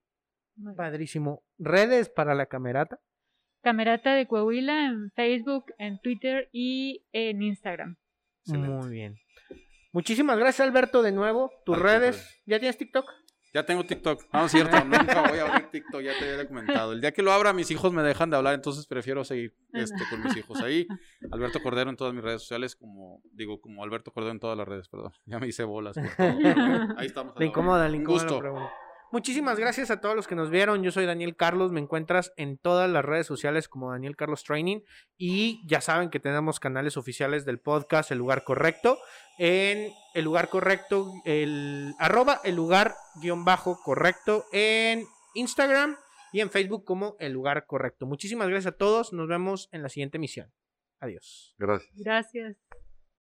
[0.76, 1.42] Padrísimo.
[1.58, 3.00] ¿Redes para la camerata?
[3.62, 7.96] Camerata de Coahuila en Facebook, en Twitter y en Instagram.
[8.46, 9.16] Muy bien.
[9.92, 11.50] Muchísimas gracias, Alberto, de nuevo.
[11.64, 12.40] Tus redes.
[12.46, 13.10] ¿Ya tienes TikTok?
[13.52, 14.22] Ya tengo TikTok.
[14.32, 16.92] No, es cierto, nunca voy a abrir TikTok, ya te había comentado.
[16.92, 20.04] El día que lo abra, mis hijos me dejan de hablar, entonces prefiero seguir este,
[20.08, 20.86] con mis hijos ahí.
[21.32, 24.68] Alberto Cordero en todas mis redes sociales, como digo, como Alberto Cordero en todas las
[24.68, 25.12] redes, perdón.
[25.26, 25.96] Ya me hice bolas.
[25.96, 26.96] por todo.
[26.96, 27.34] Ahí estamos.
[27.38, 28.70] Le incomoda, le incomoda gusto.
[29.12, 30.84] Muchísimas gracias a todos los que nos vieron.
[30.84, 31.72] Yo soy Daniel Carlos.
[31.72, 34.82] Me encuentras en todas las redes sociales como Daniel Carlos Training.
[35.18, 38.98] Y ya saben que tenemos canales oficiales del podcast El Lugar Correcto.
[39.38, 45.04] En El Lugar Correcto, el arroba El Lugar guion bajo correcto en
[45.34, 45.96] Instagram
[46.32, 48.06] y en Facebook como El Lugar Correcto.
[48.06, 49.12] Muchísimas gracias a todos.
[49.12, 50.52] Nos vemos en la siguiente emisión.
[51.00, 51.56] Adiós.
[51.58, 51.90] Gracias.
[51.96, 52.56] Gracias.